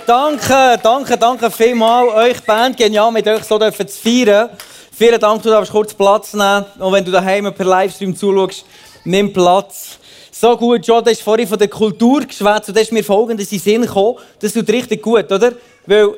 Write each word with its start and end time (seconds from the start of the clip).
Danke, 0.00 0.76
danke, 0.82 1.16
danke 1.16 1.50
vielmals 1.52 2.12
euch 2.14 2.40
Band. 2.42 2.76
Genial, 2.76 3.12
mit 3.12 3.28
euch 3.28 3.44
so 3.44 3.56
dürfen 3.58 3.86
zu 3.86 3.96
feiern. 3.96 4.50
Vielen 4.90 5.20
Dank, 5.20 5.40
du 5.40 5.50
darfst 5.50 5.70
kurz 5.70 5.94
Platz 5.94 6.34
nehmen. 6.34 6.64
Und 6.80 6.92
wenn 6.92 7.04
du 7.04 7.12
daheim 7.12 7.54
per 7.54 7.64
Livestream 7.64 8.16
zuschaust, 8.16 8.64
nimm 9.04 9.32
Platz. 9.32 9.98
So 10.32 10.56
gut, 10.56 10.84
John, 10.84 11.04
du 11.04 11.10
hast 11.10 11.22
vorhin 11.22 11.46
von 11.46 11.58
der 11.60 11.68
Kultur 11.68 12.22
geschwätzt 12.22 12.68
und 12.68 12.76
da 12.76 12.80
ist 12.80 12.90
mir 12.90 13.04
folgendes 13.04 13.52
in 13.52 13.60
Sinn 13.60 13.82
gekommen. 13.82 14.18
Das 14.40 14.52
tut 14.52 14.68
richtig 14.68 15.00
gut, 15.00 15.30
oder? 15.30 15.52
Weil 15.86 16.08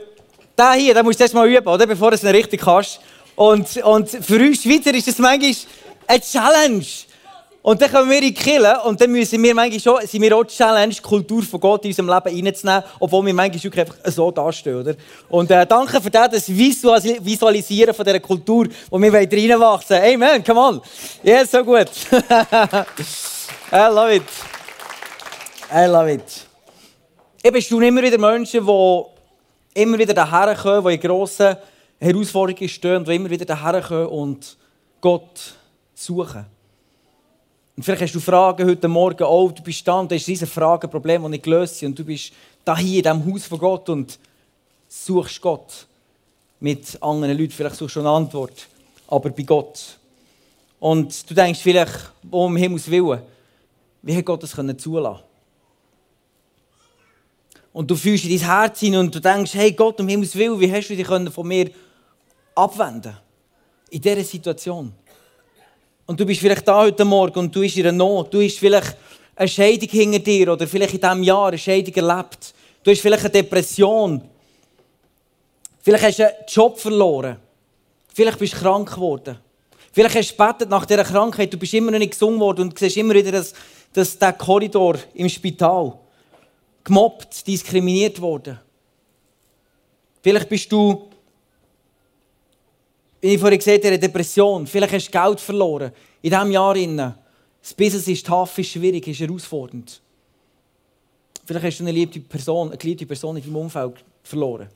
der 0.57 0.73
hier, 0.73 0.95
den 0.95 1.05
musst 1.05 1.21
du 1.21 1.25
erst 1.25 1.35
mal 1.35 1.47
üben, 1.47 1.69
oder? 1.69 1.87
Bevor 1.87 2.11
du 2.13 2.15
es 2.15 2.25
richtig 2.25 2.63
kannst. 2.63 2.99
Und, 3.35 3.77
und 3.85 4.09
für 4.09 4.39
uns 4.39 4.63
Schweizer 4.63 4.95
ist 4.95 5.09
das 5.09 5.19
manchmal 5.19 5.55
eine 6.07 6.21
Challenge. 6.21 6.87
Und 7.67 7.83
dann 7.83 7.91
kommen 7.91 8.09
wir 8.09 8.19
in 8.19 8.23
die 8.23 8.33
Kirche 8.33 8.81
und 8.85 9.01
dann 9.01 9.11
müssen 9.11 9.43
wir 9.43 9.53
manchmal 9.53 9.81
schon, 9.81 10.07
sind 10.07 10.23
wir 10.23 10.37
auch 10.37 10.45
Challenge, 10.45 10.95
die 10.95 11.03
Kultur 11.03 11.43
von 11.43 11.59
Gott 11.59 11.85
in 11.85 11.91
unserem 11.91 12.09
Leben 12.09 12.47
reinzunehmen, 12.47 12.85
obwohl 13.01 13.27
wir 13.27 13.35
manchmal 13.35 13.61
wirklich 13.61 13.81
einfach 13.81 13.97
so 14.05 14.31
dastehen. 14.31 14.77
Oder? 14.77 14.95
Und 15.29 15.51
äh, 15.51 15.67
danke 15.67 16.01
für 16.01 16.09
das, 16.09 16.49
Visualisieren 16.49 17.93
von 17.93 18.05
dieser 18.05 18.21
Kultur, 18.21 18.69
wo 18.89 19.03
wir 19.03 19.13
reinwachsen 19.13 19.97
wollen. 19.97 20.23
Amen, 20.23 20.45
come 20.45 20.61
on. 20.61 20.81
Yes, 21.25 21.51
so 21.51 21.65
gut. 21.65 21.91
I 23.73 23.89
love 23.91 24.15
it. 24.15 24.23
I 25.69 25.87
love 25.87 26.13
it. 26.13 26.47
Ich 27.43 27.51
bestaune 27.51 27.89
immer 27.89 28.03
wieder 28.05 28.19
Menschen, 28.19 28.65
die 28.65 29.81
immer 29.83 29.99
wieder 29.99 30.15
daher 30.15 30.55
kommen, 30.55 30.87
die 30.87 30.95
in 30.95 31.01
grossen 31.01 31.57
Herausforderungen 31.99 32.69
stehen, 32.69 33.05
die 33.05 33.17
immer 33.17 33.29
wieder 33.29 33.45
daher 33.45 33.83
kommen 33.83 34.07
und 34.07 34.57
Gott 35.01 35.57
suchen. 35.97 36.56
Und 37.77 37.83
vielleicht 37.83 38.03
hast 38.03 38.15
du 38.15 38.21
Fragen 38.21 38.67
heute 38.67 38.89
Morgen, 38.89 39.25
oh, 39.25 39.51
du 39.51 39.63
bist 39.63 39.87
da 39.87 40.01
und 40.01 40.11
da 40.11 40.17
ist 40.17 40.27
diese 40.27 40.47
Frage, 40.47 40.89
Problem, 40.89 41.23
das 41.23 41.31
nicht 41.33 41.45
gelöst. 41.45 41.83
Und 41.83 41.99
du 41.99 42.05
bist 42.05 42.33
da 42.65 42.75
hier 42.77 42.99
in 42.99 43.03
diesem 43.03 43.35
Haus 43.35 43.45
von 43.45 43.59
Gott 43.59 43.89
und 43.91 44.19
suchst 44.89 45.43
Gott 45.43 45.87
mit 46.59 46.97
anderen 47.03 47.37
Leuten. 47.37 47.51
Vielleicht 47.51 47.77
suchst 47.77 47.97
du 47.97 48.01
eine 48.01 48.09
Antwort, 48.09 48.67
aber 49.09 49.29
bei 49.29 49.43
Gott. 49.43 49.99
Und 50.81 51.29
du 51.29 51.35
denkst 51.35 51.61
vielleicht, 51.61 52.13
um 52.31 52.57
Himmels 52.57 52.91
Willen, 52.91 53.21
wie 54.01 54.17
hat 54.17 54.25
Gott 54.25 54.43
das 54.43 54.57
zulassen 54.79 55.23
Und 57.75 57.91
du 57.91 57.95
fühlst 57.95 58.25
in 58.25 58.39
dein 58.39 58.49
Herz 58.49 58.81
hin 58.81 58.97
und 58.97 59.15
du 59.15 59.21
denkst, 59.21 59.53
hey 59.53 59.73
Gott, 59.73 60.01
um 60.01 60.09
Himmels 60.09 60.35
Willen, 60.35 60.59
wie 60.59 60.73
hast 60.73 60.89
du 60.89 60.97
dich 60.97 61.07
von 61.07 61.47
mir 61.47 61.71
abwenden 62.55 63.19
In 63.91 64.01
dieser 64.01 64.25
Situation. 64.25 64.95
Und 66.07 66.21
du 66.21 66.25
bist 66.25 66.41
vielleicht 66.41 66.67
da 66.67 66.83
heute 66.83 67.05
Morgen 67.05 67.39
und 67.41 67.55
du 67.55 67.61
bist 67.61 67.77
in 67.77 67.87
einer 67.87 67.97
Not. 67.97 68.33
Du 68.33 68.41
hast 68.41 68.59
vielleicht 68.59 68.97
eine 69.35 69.49
Scheidung 69.49 69.89
hinter 69.89 70.21
dir 70.21 70.53
oder 70.53 70.67
vielleicht 70.67 70.95
in 70.95 71.01
diesem 71.01 71.23
Jahr 71.25 71.49
eine 71.49 71.59
Scheidung 71.59 71.95
erlebt. 71.95 72.55
Du 72.83 72.91
hast 72.93 73.01
vielleicht 73.01 73.25
eine 73.25 73.31
Depression. 73.31 74.23
Vielleicht 75.83 76.05
hast 76.05 76.19
du 76.21 76.27
einen 76.27 76.37
Job 76.49 76.79
verloren. 76.79 77.37
Vielleicht 78.15 78.39
bist 78.39 78.55
du 78.55 78.59
krank 78.59 78.95
geworden. 78.95 79.37
Vielleicht 79.93 80.15
hast 80.15 80.31
du 80.31 80.37
gebetet 80.37 80.71
nach 80.71 80.87
dieser 80.87 81.05
Krankheit, 81.05 81.53
du 81.53 81.59
bist 81.59 81.75
immer 81.75 81.91
noch 81.91 81.99
nicht 81.99 82.13
gesungen 82.13 82.39
worden 82.39 82.63
und 82.63 82.79
siehst 82.79 82.97
immer 82.99 83.15
wieder, 83.15 83.33
dass, 83.33 83.55
dass 83.93 84.19
der 84.19 84.35
Korridor 84.35 84.97
im 85.15 85.29
Spital 85.29 85.95
gemobbt, 86.85 87.47
diskriminiert 87.47 88.21
worden. 88.21 88.61
Vielleicht 90.23 90.49
bist 90.49 90.71
du 90.71 91.09
wie 93.21 93.35
ich 93.35 93.41
vorhin 93.41 93.59
gesagt 93.59 93.79
habe, 93.79 93.89
eine 93.89 93.99
Depression. 93.99 94.67
Vielleicht 94.67 94.93
hast 94.93 95.09
du 95.09 95.19
Geld 95.19 95.41
verloren. 95.41 95.93
In 96.23 96.31
diesem 96.31 96.51
Jahr. 96.51 97.17
Das 97.63 97.75
Business 97.75 98.07
ist 98.07 98.27
tough, 98.27 98.59
ist 98.59 98.71
schwierig, 98.71 99.09
ist 99.09 99.19
herausfordernd. 99.19 100.01
Vielleicht 101.45 101.67
hast 101.67 101.79
du 101.79 101.85
eine 101.85 101.93
geliebte 101.93 102.21
Person, 102.21 102.69
eine 102.69 102.79
geliebte 102.79 103.07
Person 103.07 103.37
in 103.37 103.43
deinem 103.43 103.57
Umfeld 103.57 104.05
verloren. 104.23 104.69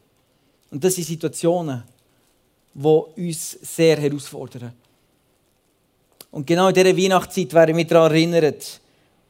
Und 0.71 0.83
das 0.83 0.95
sind 0.95 1.07
Situationen, 1.07 1.85
die 2.75 2.89
uns 3.29 3.59
sehr 3.63 3.97
herausfordern. 3.97 4.73
Und 6.31 6.47
genau 6.47 6.69
in 6.69 6.75
dieser 6.75 6.97
Weihnachtszeit 6.97 7.53
werden 7.53 7.77
wir 7.77 7.85
daran 7.85 8.13
erinnert, 8.13 8.81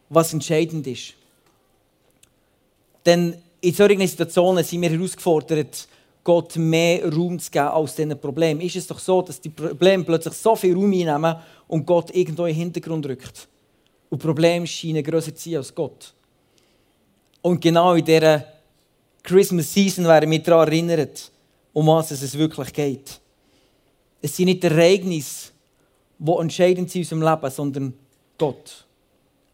was 0.09 0.33
entscheidend 0.33 0.87
ist. 0.87 1.15
Denn 3.05 3.35
in 3.61 3.75
solchen 3.75 4.07
Situationen 4.07 4.65
sind 4.65 4.83
wir 4.83 4.91
herausgefordert, 4.91 5.89
Gott 6.31 6.55
mehr 6.55 7.13
Raum 7.13 7.41
zu 7.41 7.51
geben 7.51 7.67
als 7.67 7.97
diesen 7.97 8.17
Problem. 8.17 8.61
Ist 8.61 8.77
es 8.77 8.87
doch 8.87 9.01
so, 9.01 9.21
dass 9.21 9.41
die 9.41 9.49
Probleme 9.49 10.05
plötzlich 10.05 10.35
so 10.35 10.55
viel 10.55 10.75
Raum 10.75 10.93
einnehmen 10.93 11.35
und 11.67 11.85
Gott 11.85 12.15
irgendwo 12.15 12.45
in 12.45 12.55
den 12.55 12.63
Hintergrund 12.63 13.05
rückt. 13.05 13.49
Und 14.09 14.23
Probleme 14.23 14.65
scheinen 14.65 15.03
grösser 15.03 15.35
zu 15.35 15.51
sein 15.51 15.59
als 15.59 15.75
Gott. 15.75 16.15
Und 17.43 17.61
genau 17.61 17.95
in 17.95 18.05
dieser 18.05 18.45
Christmas 19.25 19.75
Season 19.75 20.05
werden 20.05 20.31
wir 20.31 20.39
daran 20.41 20.69
erinnert, 20.69 21.33
um 21.73 21.89
was 21.89 22.13
es 22.13 22.39
wirklich 22.39 22.73
geht. 22.73 23.21
Es 24.23 24.37
sind 24.37 24.47
nicht 24.47 24.63
Ereignisse, 24.63 25.51
die 26.17 26.31
entscheidend 26.31 26.93
sind 26.93 27.11
in 27.11 27.19
unserem 27.19 27.35
Leben, 27.35 27.51
sondern 27.51 27.95
Gott. 28.39 28.85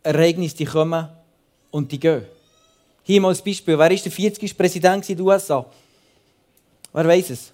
Ereignisse, 0.03 0.57
die 0.57 0.67
kommen 0.67 1.09
und 1.71 1.91
die 1.91 1.99
gehen. 1.99 2.27
Hier 3.03 3.23
mal 3.23 3.29
als 3.29 3.41
Beispiel. 3.41 3.73
Wer 3.73 3.79
war 3.79 3.89
der 3.89 4.13
40. 4.13 4.59
Präsident 4.59 5.09
in 5.09 5.17
den 5.17 5.27
USA? 5.27 5.65
Wer 6.97 7.09
weiß 7.09 7.29
es? 7.29 7.53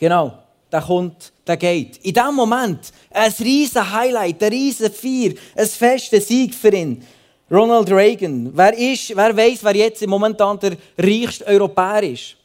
Genau, 0.00 0.38
der 0.72 0.80
kommt, 0.80 1.34
der 1.46 1.58
geht. 1.58 1.98
In 1.98 2.14
diesem 2.14 2.34
Moment 2.34 2.80
ein 3.10 3.30
riesen 3.40 3.92
Highlight, 3.92 4.42
ein 4.42 4.48
riesen 4.50 4.90
Feier, 4.90 5.34
ein 5.54 5.66
fester 5.66 6.18
Sieg 6.18 6.54
für 6.54 6.74
ihn. 6.74 7.04
Ronald 7.50 7.90
Reagan. 7.90 8.56
Wer, 8.56 8.72
ist, 8.78 9.14
wer 9.14 9.36
weiß, 9.36 9.64
wer 9.64 9.76
jetzt 9.76 10.06
momentan 10.06 10.58
der 10.60 10.78
reichste 10.96 11.46
Europäer 11.46 12.04
ist? 12.04 12.36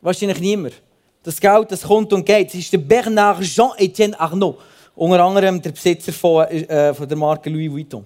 Wahrscheinlich 0.00 0.40
niemand. 0.40 0.74
Das 1.22 1.40
Geld, 1.40 1.70
das 1.70 1.82
kommt 1.82 2.12
und 2.12 2.26
geht. 2.26 2.48
Es 2.48 2.54
ist 2.56 2.72
der 2.72 2.78
Bernard 2.78 3.42
Jean-Etienne 3.42 4.18
Arnaud. 4.18 4.58
Unter 4.96 5.22
anderem 5.22 5.62
der 5.62 5.70
Besitzer 5.70 6.12
von, 6.12 6.46
äh, 6.46 6.92
von 6.92 7.08
der 7.08 7.16
Marke 7.16 7.48
Louis 7.48 7.70
Vuitton. 7.70 8.04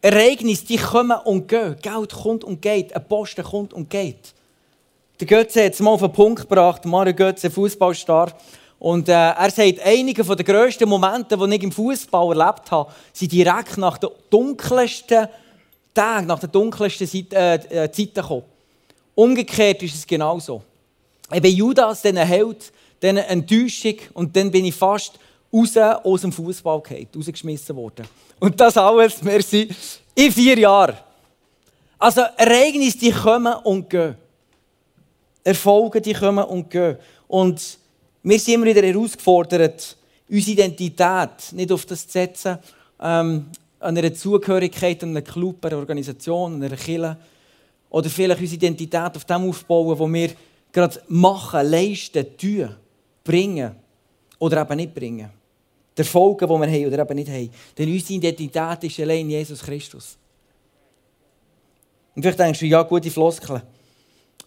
Ereignisse, 0.00 0.66
die 0.66 0.76
kommen 0.76 1.18
und 1.24 1.48
gehen. 1.48 1.76
Geld 1.82 2.12
kommt 2.12 2.44
und 2.44 2.62
geht. 2.62 2.94
Ein 2.94 3.08
Posten 3.08 3.44
kommt 3.44 3.72
und 3.72 3.90
geht. 3.90 4.32
Der 5.18 5.26
Götze 5.26 5.64
hat 5.64 5.72
es 5.72 5.80
mal 5.80 5.90
auf 5.90 6.00
den 6.00 6.12
Punkt 6.12 6.42
gebracht. 6.42 6.84
Mario 6.84 7.14
Götze, 7.14 7.50
Fußballstar. 7.50 8.32
Und 8.78 9.08
äh, 9.08 9.12
er 9.12 9.50
sagt, 9.50 9.80
einige 9.84 10.22
der 10.22 10.44
grössten 10.44 10.88
Momente, 10.88 11.36
die 11.36 11.56
ich 11.56 11.62
im 11.64 11.72
Fußball 11.72 12.38
erlebt 12.38 12.70
habe, 12.70 12.92
sind 13.12 13.32
direkt 13.32 13.76
nach 13.76 13.98
den 13.98 14.10
dunkelsten 14.30 15.26
Tagen, 15.92 16.28
nach 16.28 16.38
den 16.38 16.52
dunkelsten 16.52 17.08
Zeit, 17.08 17.32
äh, 17.32 17.84
äh, 17.84 17.90
Zeiten 17.90 18.14
gekommen. 18.14 18.44
Umgekehrt 19.16 19.82
ist 19.82 19.96
es 19.96 20.06
genauso. 20.06 20.62
Bin 21.28 21.56
Judas, 21.56 22.02
dann 22.02 22.16
Held, 22.18 22.72
dann 23.00 23.16
Enttäuschung 23.16 23.96
und 24.14 24.36
dann 24.36 24.52
bin 24.52 24.64
ich 24.64 24.74
fast 24.76 25.18
raus 25.52 25.76
aus 25.76 26.20
dem 26.20 26.32
Fußball 26.32 26.80
gefallen, 26.80 27.08
rausgeschmissen 27.14 27.76
worden. 27.76 28.06
Und 28.38 28.58
das 28.60 28.76
alles, 28.76 29.22
merci, 29.22 29.68
in 30.14 30.32
vier 30.32 30.58
Jahren. 30.58 30.96
Also 31.98 32.22
Ereignisse, 32.36 32.98
die 32.98 33.10
kommen 33.10 33.54
und 33.64 33.90
gehen. 33.90 34.16
Erfolge, 35.42 36.00
die 36.00 36.12
kommen 36.12 36.44
und 36.44 36.70
gehen. 36.70 36.96
Und 37.26 37.78
wir 38.22 38.38
sind 38.38 38.54
immer 38.54 38.66
wieder 38.66 38.82
herausgefordert, 38.82 39.96
unsere 40.28 40.52
Identität 40.52 41.52
nicht 41.52 41.72
auf 41.72 41.86
das 41.86 42.06
zu 42.06 42.12
setzen, 42.12 42.58
ähm, 43.00 43.46
an 43.80 43.96
einer 43.96 44.12
Zugehörigkeit, 44.12 45.02
an 45.02 45.10
einem 45.10 45.24
Club, 45.24 45.64
einer 45.64 45.78
Organisation, 45.78 46.54
an 46.54 46.62
einer 46.62 46.76
Kirche. 46.76 47.16
Oder 47.90 48.10
vielleicht 48.10 48.40
unsere 48.40 48.56
Identität 48.56 49.16
auf 49.16 49.24
dem 49.24 49.48
aufbauen, 49.48 49.98
was 49.98 50.12
wir 50.12 50.30
gerade 50.70 51.02
machen, 51.08 51.70
leisten, 51.70 52.26
tun, 52.36 52.76
bringen 53.24 53.74
oder 54.38 54.62
eben 54.62 54.76
nicht 54.76 54.94
bringen 54.94 55.30
der 55.98 56.04
Erfolge, 56.04 56.46
die 56.46 56.52
wir 56.52 56.66
haben 56.66 56.86
oder 56.86 57.02
eben 57.02 57.14
nicht 57.16 57.30
haben. 57.30 57.50
Denn 57.76 57.92
unsere 57.92 58.14
Identität 58.14 58.84
ist 58.84 59.00
allein 59.00 59.28
Jesus 59.28 59.60
Christus. 59.60 60.16
Und 62.14 62.22
vielleicht 62.22 62.38
denkst 62.38 62.60
du, 62.60 62.66
ja, 62.66 62.82
gute 62.82 63.10
Floskeln. 63.10 63.62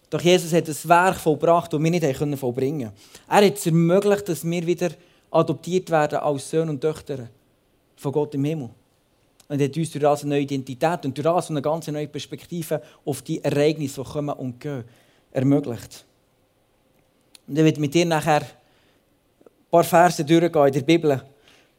Doch 0.09 0.21
Jesus 0.21 0.51
hat 0.53 0.67
ein 0.67 0.89
Werk 0.89 1.17
vollbracht, 1.17 1.71
das 1.71 1.81
wir 1.81 1.91
nicht 1.91 2.17
können 2.17 2.37
vollbringen. 2.37 2.91
Er 3.29 3.45
hat 3.45 3.57
es 3.57 3.65
ermöglicht, 3.65 4.27
dass 4.27 4.43
wir 4.43 4.65
wieder 4.65 4.91
adoptiert 5.29 5.89
werden 5.89 6.19
als 6.19 6.49
Söhne 6.49 6.71
und 6.71 6.81
Töchter 6.81 7.29
von 7.95 8.11
Gott 8.11 8.33
im 8.35 8.43
Himmel. 8.43 8.69
Und 9.47 9.61
hat 9.61 9.77
uns 9.77 9.91
durch 9.91 10.01
das 10.01 10.21
eine 10.21 10.35
neue 10.35 10.41
Identität 10.41 11.05
und 11.05 11.17
durch 11.17 11.23
das 11.23 11.49
eine 11.49 11.61
ganz 11.61 11.87
neue 11.87 12.07
Perspektive 12.07 12.81
auf 13.05 13.21
die 13.21 13.43
Ereignisse, 13.43 14.03
die 14.03 14.09
kommen 14.09 14.35
und 14.35 14.59
gehen, 14.59 14.83
ermöglicht. 15.31 16.05
Und 17.47 17.57
ich 17.57 17.63
werde 17.63 17.81
mit 17.81 17.93
dir 17.93 18.05
nachher 18.05 18.45
paar 19.71 19.83
Verse 19.83 20.23
durchgehen 20.23 20.67
in 20.67 20.73
der 20.73 20.81
Bibel, 20.81 21.21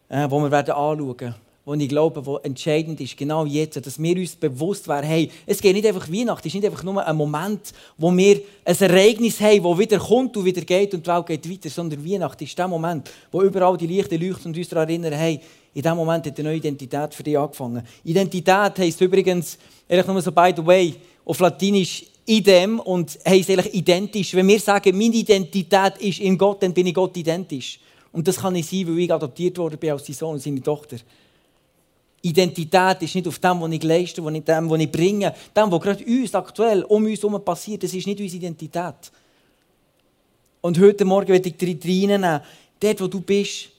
äh, 0.08 0.26
wo 0.28 0.40
wir 0.40 0.50
werden 0.50 0.72
anschauen 0.72 1.20
werden, 1.20 1.34
wo 1.64 1.74
ich 1.74 1.88
glaube, 1.88 2.26
wo 2.26 2.38
entscheidend 2.38 3.00
ist, 3.00 3.16
genau 3.16 3.44
jetzt, 3.44 3.84
dass 3.86 4.02
wir 4.02 4.16
uns 4.16 4.34
bewusst 4.34 4.88
werden, 4.88 5.06
hey, 5.06 5.30
es 5.46 5.60
geht 5.60 5.74
nicht 5.74 5.86
einfach 5.86 6.10
Weihnachten, 6.10 6.48
es 6.48 6.54
ist 6.54 6.54
nicht 6.54 6.66
einfach 6.66 6.82
nur 6.82 7.06
ein 7.06 7.16
Moment, 7.16 7.72
wo 7.96 8.10
wir 8.16 8.40
ein 8.64 8.76
Ereignis 8.80 9.40
haben, 9.40 9.62
das 9.62 9.78
wieder 9.78 9.98
kommt 9.98 10.36
und 10.36 10.44
wieder 10.44 10.62
geht 10.62 10.94
und 10.94 11.06
die 11.06 11.10
Welt 11.10 11.26
geht 11.26 11.50
weiter, 11.50 11.70
sondern 11.70 12.04
Weihnachten 12.04 12.42
ist 12.42 12.58
der 12.58 12.66
Moment, 12.66 13.10
wo 13.30 13.42
überall 13.42 13.76
die 13.76 13.86
Lichter 13.86 14.18
leuchten 14.18 14.46
und 14.46 14.56
uns 14.56 14.68
daran 14.68 14.88
erinnern, 14.88 15.12
hey, 15.12 15.40
In 15.74 15.80
diesem 15.80 15.96
Moment 15.96 16.26
hat 16.26 16.38
eine 16.38 16.48
neue 16.48 16.58
Identität 16.58 17.14
für 17.14 17.22
dich 17.22 17.38
angefangen. 17.38 17.82
Identität 18.04 18.78
heisst 18.78 19.00
übrigens, 19.00 19.56
ehrlich 19.88 20.06
nur 20.06 20.20
so 20.20 20.30
by 20.30 20.52
the 20.54 20.64
way, 20.64 20.94
auf 21.24 21.40
Latinisch 21.40 22.04
idem 22.26 22.80
und 22.80 23.18
heisst 23.26 23.50
eigentlich 23.50 23.74
identisch. 23.74 24.34
Wenn 24.34 24.48
wir 24.48 24.60
sagen, 24.60 24.96
meine 24.96 25.14
Identität 25.14 25.98
ist 25.98 26.20
in 26.20 26.38
Gott, 26.38 26.62
dann 26.62 26.72
bin 26.72 26.86
ich 26.86 26.94
Gott 26.94 27.16
identisch. 27.16 27.80
Und 28.12 28.28
das 28.28 28.36
kann 28.36 28.52
nicht 28.52 28.68
sein, 28.68 28.86
weil 28.86 28.98
ich 29.00 29.12
adoptiert 29.12 29.58
worden 29.58 29.78
bin 29.78 29.90
als 29.90 30.06
sein 30.06 30.14
Sohn 30.14 30.34
und 30.34 30.42
seine 30.42 30.62
Tochter. 30.62 30.96
Identität 32.22 33.02
ist 33.02 33.14
nicht 33.14 33.26
auf 33.26 33.38
dem, 33.38 33.60
was 33.60 33.72
ich 33.72 33.82
leiste, 33.82 34.24
was 34.24 34.34
ich, 34.34 34.44
dem, 34.44 34.70
was 34.70 34.80
ich 34.80 34.92
bringe, 34.92 35.34
dem, 35.56 35.72
was 35.72 35.80
gerade 35.80 36.04
uns 36.04 36.34
aktuell 36.34 36.84
um 36.84 37.04
uns 37.04 37.22
herum 37.22 37.44
passiert. 37.44 37.82
Das 37.82 37.92
ist 37.92 38.06
nicht 38.06 38.20
unsere 38.20 38.36
Identität. 38.36 38.94
Und 40.60 40.78
heute 40.78 41.04
Morgen 41.04 41.28
werde 41.28 41.48
ich 41.48 41.56
dich 41.56 41.84
reinnehmen, 41.84 42.40
dort, 42.78 43.00
wo 43.00 43.08
du 43.08 43.20
bist, 43.20 43.70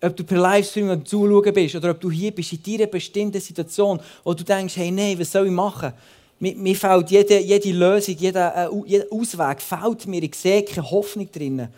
ob 0.00 0.16
du 0.16 0.24
per 0.24 0.38
Livestream 0.38 1.04
zuschauen 1.06 1.54
bist 1.54 1.76
oder 1.76 1.92
ob 1.92 2.00
du 2.00 2.10
hier 2.10 2.32
bist, 2.32 2.52
in 2.52 2.62
deiner 2.64 2.86
bestimmten 2.86 3.40
Situation, 3.40 4.00
wo 4.24 4.34
du 4.34 4.42
denkst, 4.42 4.76
hey, 4.76 4.90
nein, 4.90 5.16
was 5.20 5.30
soll 5.30 5.46
ich 5.46 5.52
machen? 5.52 5.92
Mir, 6.42 6.56
mir 6.56 6.74
fehlt 6.74 7.08
jede, 7.08 7.38
jede 7.38 7.70
Lösung, 7.70 8.16
jeder, 8.18 8.66
äh, 8.66 8.68
jeder 8.84 9.04
Ausweg 9.12 9.62
fehlt 9.62 10.08
mir. 10.08 10.24
Ich 10.24 10.34
sehe 10.34 10.64
keine 10.64 10.90
Hoffnung 10.90 11.30
drin. 11.30 11.68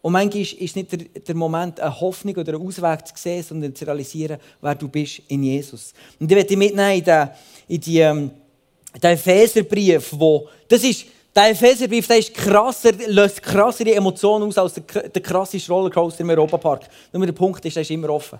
Und 0.00 0.12
manchmal 0.12 0.42
ist 0.42 0.60
es 0.60 0.76
nicht 0.76 0.92
der, 0.92 0.98
der, 0.98 1.34
Moment, 1.34 1.80
eine 1.80 2.00
Hoffnung 2.00 2.36
oder 2.36 2.54
einen 2.54 2.64
Ausweg 2.64 3.08
zu 3.08 3.14
sehen, 3.16 3.42
sondern 3.42 3.74
zu 3.74 3.84
realisieren, 3.84 4.38
wer 4.60 4.76
du 4.76 4.86
bist 4.86 5.20
in 5.26 5.42
Jesus. 5.42 5.92
Und 6.20 6.30
ich 6.30 6.36
möchte 6.36 6.56
mitnehmen 6.56 6.96
in 6.96 7.04
den, 7.04 7.28
in 7.66 7.80
die, 7.80 7.98
ähm, 7.98 8.30
den 9.02 9.10
Epheserbrief, 9.10 10.10
wo, 10.12 10.48
das 10.68 10.84
ist, 10.84 11.04
der 11.34 11.50
Epheserbrief 11.50 12.06
der 12.06 12.18
ist 12.18 12.32
krasser, 12.32 12.92
löst 13.08 13.42
krassere 13.42 13.96
Emotionen 13.96 14.46
aus 14.46 14.58
als 14.58 14.74
der, 14.74 15.08
der 15.08 15.22
krasseste 15.22 15.72
Rollercoaster 15.72 16.20
im 16.20 16.30
Europapark. 16.30 16.82
Nur 17.12 17.26
der 17.26 17.32
Punkt 17.32 17.64
ist, 17.64 17.74
der 17.74 17.82
ist 17.82 17.90
immer 17.90 18.10
offen. 18.10 18.38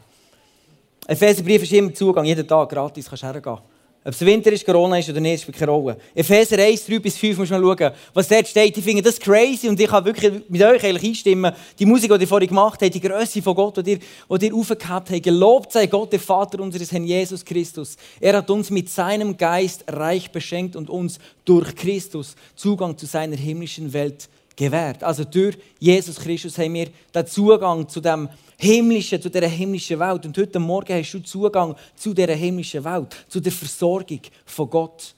Epheserbrief 1.05 1.65
ist 1.65 1.73
immer 1.73 1.93
Zugang, 1.93 2.27
jeden 2.27 2.47
Tag 2.47 2.69
gratis 2.69 3.09
kannst 3.09 3.25
du 3.25 3.27
hergehen. 3.27 3.74
Ob 4.07 4.13
es 4.13 4.21
Winter 4.21 4.53
ist, 4.53 4.67
Corona 4.67 4.99
ist 4.99 5.09
oder 5.09 5.21
nicht, 5.21 5.43
spielt 5.43 5.57
keine 5.57 5.71
Rolle. 5.71 5.97
Epheser 6.15 6.59
1, 6.59 6.85
3 6.85 6.99
bis 6.99 7.17
5 7.17 7.39
muss 7.39 7.49
man 7.49 7.63
schauen, 7.63 7.91
was 8.13 8.29
dort 8.29 8.47
steht. 8.47 8.77
Ich 8.77 8.85
finde 8.85 9.01
das 9.01 9.19
crazy 9.19 9.67
und 9.67 9.81
ich 9.81 9.89
kann 9.89 10.05
wirklich 10.05 10.43
mit 10.47 10.63
euch 10.63 10.85
eigentlich 10.85 11.05
einstimmen. 11.05 11.55
Die 11.79 11.87
Musik, 11.87 12.13
die 12.13 12.21
ihr 12.21 12.29
vorhin 12.29 12.51
gemacht 12.51 12.83
habt, 12.83 12.95
die 12.95 13.01
Größe 13.01 13.41
von 13.41 13.55
Gott, 13.55 13.79
die 13.79 13.93
ihr, 13.93 13.99
die 14.39 14.47
ihr 14.47 14.55
aufgehabt 14.55 15.11
habt. 15.11 15.23
Gelobt 15.23 15.73
sei 15.73 15.87
Gott, 15.87 16.13
der 16.13 16.21
Vater 16.21 16.61
unseres 16.61 16.93
Herrn 16.93 17.05
Jesus 17.05 17.43
Christus. 17.43 17.97
Er 18.21 18.37
hat 18.37 18.51
uns 18.51 18.69
mit 18.69 18.91
seinem 18.91 19.39
Geist 19.39 19.85
reich 19.89 20.31
beschenkt 20.31 20.77
und 20.77 20.91
uns 20.91 21.19
durch 21.47 21.75
Christus 21.75 22.37
Zugang 22.55 22.99
zu 22.99 23.07
seiner 23.07 23.37
himmlischen 23.37 23.91
Welt 23.95 24.29
gewährt. 24.55 25.03
Also 25.03 25.25
durch 25.25 25.57
Jesus 25.79 26.17
Christus 26.17 26.59
haben 26.59 26.75
wir 26.75 26.89
den 27.15 27.27
Zugang 27.27 27.89
zu 27.89 28.03
dem 28.03 28.29
himmlischen, 28.57 29.21
zu 29.21 29.31
dieser 29.31 29.49
himmlischen 29.49 29.99
Welt. 29.99 30.27
Und 30.27 30.37
heute 30.37 30.59
Morgen 30.59 30.99
hast 30.99 31.13
du 31.13 31.21
Zugang 31.21 31.75
zu 31.95 32.15
dieser 32.15 32.35
himmlischen 32.35 32.85
Welt, 32.85 33.15
zu 33.29 33.41
der 33.41 33.53
Versorgung 33.53 34.21
von 34.45 34.71
Gott. 34.71 35.15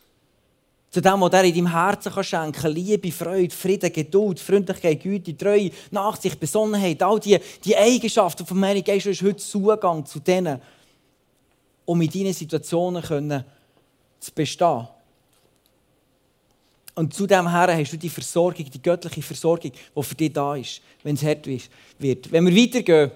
Zu 0.91 1.01
dem, 1.01 1.21
was 1.21 1.33
er 1.33 1.45
in 1.45 1.55
deinem 1.55 1.71
Herzen 1.71 2.13
kann 2.13 2.25
schenken 2.25 2.53
kann. 2.53 2.73
Liebe, 2.73 3.13
Freude, 3.13 3.55
Frieden, 3.55 3.93
Geduld, 3.93 4.41
Freundlichkeit, 4.41 5.03
Güte, 5.03 5.37
Treue, 5.37 5.71
Nachsicht, 5.91 6.41
Besonnenheit. 6.41 7.03
All 7.03 7.21
diese 7.21 7.41
die 7.65 7.77
Eigenschaften 7.77 8.47
von 8.47 8.59
meinem 8.59 8.83
Geist 8.83 9.07
hast 9.07 9.23
heute 9.23 9.37
Zugang 9.37 10.07
zu 10.07 10.21
denen, 10.21 10.61
um 11.85 12.01
in 12.01 12.11
deinen 12.11 12.33
Situationen 12.33 13.03
können, 13.03 13.45
zu 14.19 14.33
bestehen. 14.33 14.89
Und 16.95 17.13
zu 17.13 17.27
dem 17.27 17.51
her 17.51 17.77
hast 17.77 17.93
du 17.93 17.99
die 17.99 18.09
Versorgung, 18.09 18.65
die 18.71 18.81
göttliche 18.81 19.21
Versorgung, 19.21 19.71
die 19.71 20.03
für 20.03 20.15
dich 20.15 20.33
da 20.33 20.57
ist, 20.57 20.81
wenn 21.03 21.15
es 21.15 21.23
hart 21.23 21.47
wird. 21.47 22.33
Wenn 22.33 22.47
wir 22.47 22.57
weitergehen, 22.57 23.11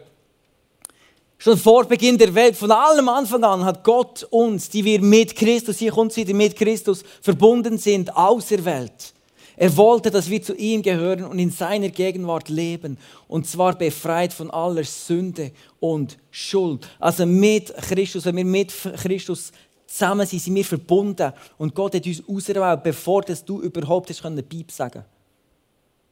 Schon 1.42 1.56
vor 1.56 1.86
Beginn 1.86 2.18
der 2.18 2.34
Welt, 2.34 2.54
von 2.54 2.70
allem 2.70 3.08
Anfang 3.08 3.42
an, 3.44 3.64
hat 3.64 3.82
Gott 3.82 4.24
uns, 4.24 4.68
die 4.68 4.84
wir 4.84 5.00
mit 5.00 5.34
Christus, 5.34 5.78
hier 5.78 5.90
kommt 5.90 6.14
wieder, 6.14 6.34
mit 6.34 6.54
Christus 6.54 7.02
verbunden 7.22 7.78
sind, 7.78 8.14
auserwählt. 8.14 9.14
Er 9.56 9.74
wollte, 9.74 10.10
dass 10.10 10.28
wir 10.28 10.42
zu 10.42 10.54
ihm 10.54 10.82
gehören 10.82 11.24
und 11.24 11.38
in 11.38 11.50
seiner 11.50 11.88
Gegenwart 11.88 12.50
leben. 12.50 12.98
Und 13.26 13.46
zwar 13.46 13.74
befreit 13.78 14.34
von 14.34 14.50
aller 14.50 14.84
Sünde 14.84 15.52
und 15.80 16.18
Schuld. 16.30 16.86
Also 16.98 17.24
mit 17.24 17.74
Christus, 17.74 18.26
wenn 18.26 18.36
wir 18.36 18.44
mit 18.44 18.74
Christus 19.02 19.52
zusammen 19.86 20.26
sind, 20.26 20.42
sind 20.42 20.54
wir 20.54 20.64
verbunden. 20.66 21.32
Und 21.56 21.74
Gott 21.74 21.94
hat 21.94 22.04
uns 22.04 22.22
auserwählt, 22.28 22.82
bevor 22.82 23.22
du 23.22 23.62
überhaupt 23.62 24.10
hast 24.10 24.22
Bib 24.46 24.70
sagen 24.70 24.92
konntest. 24.92 25.19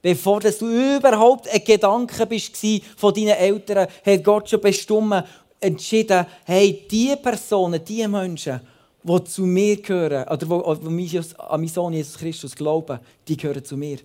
Bevor 0.01 0.41
du 0.41 0.97
überhaupt 0.97 1.49
ein 1.49 1.65
Gedanke 1.65 2.27
bist 2.27 2.57
von 2.97 3.15
deinen 3.15 3.29
Eltern, 3.29 3.89
hat 4.05 4.25
Gott 4.25 4.49
schon 4.49 4.61
bestimmt 4.61 5.25
entschieden, 5.61 6.25
hey, 6.45 6.87
die 6.89 7.17
Personen, 7.17 7.85
die 7.85 8.07
Menschen, 8.07 8.61
die 9.03 9.25
zu 9.25 9.43
mir 9.43 9.81
gehören, 9.83 10.29
oder 10.29 10.47
die 10.47 11.19
an 11.19 11.61
meinen 11.61 11.69
Sohn 11.69 11.93
Jesus 11.93 12.17
Christus 12.17 12.55
glauben, 12.55 13.01
die 13.27 13.37
gehören 13.37 13.65
zu 13.65 13.77
mir. 13.77 13.99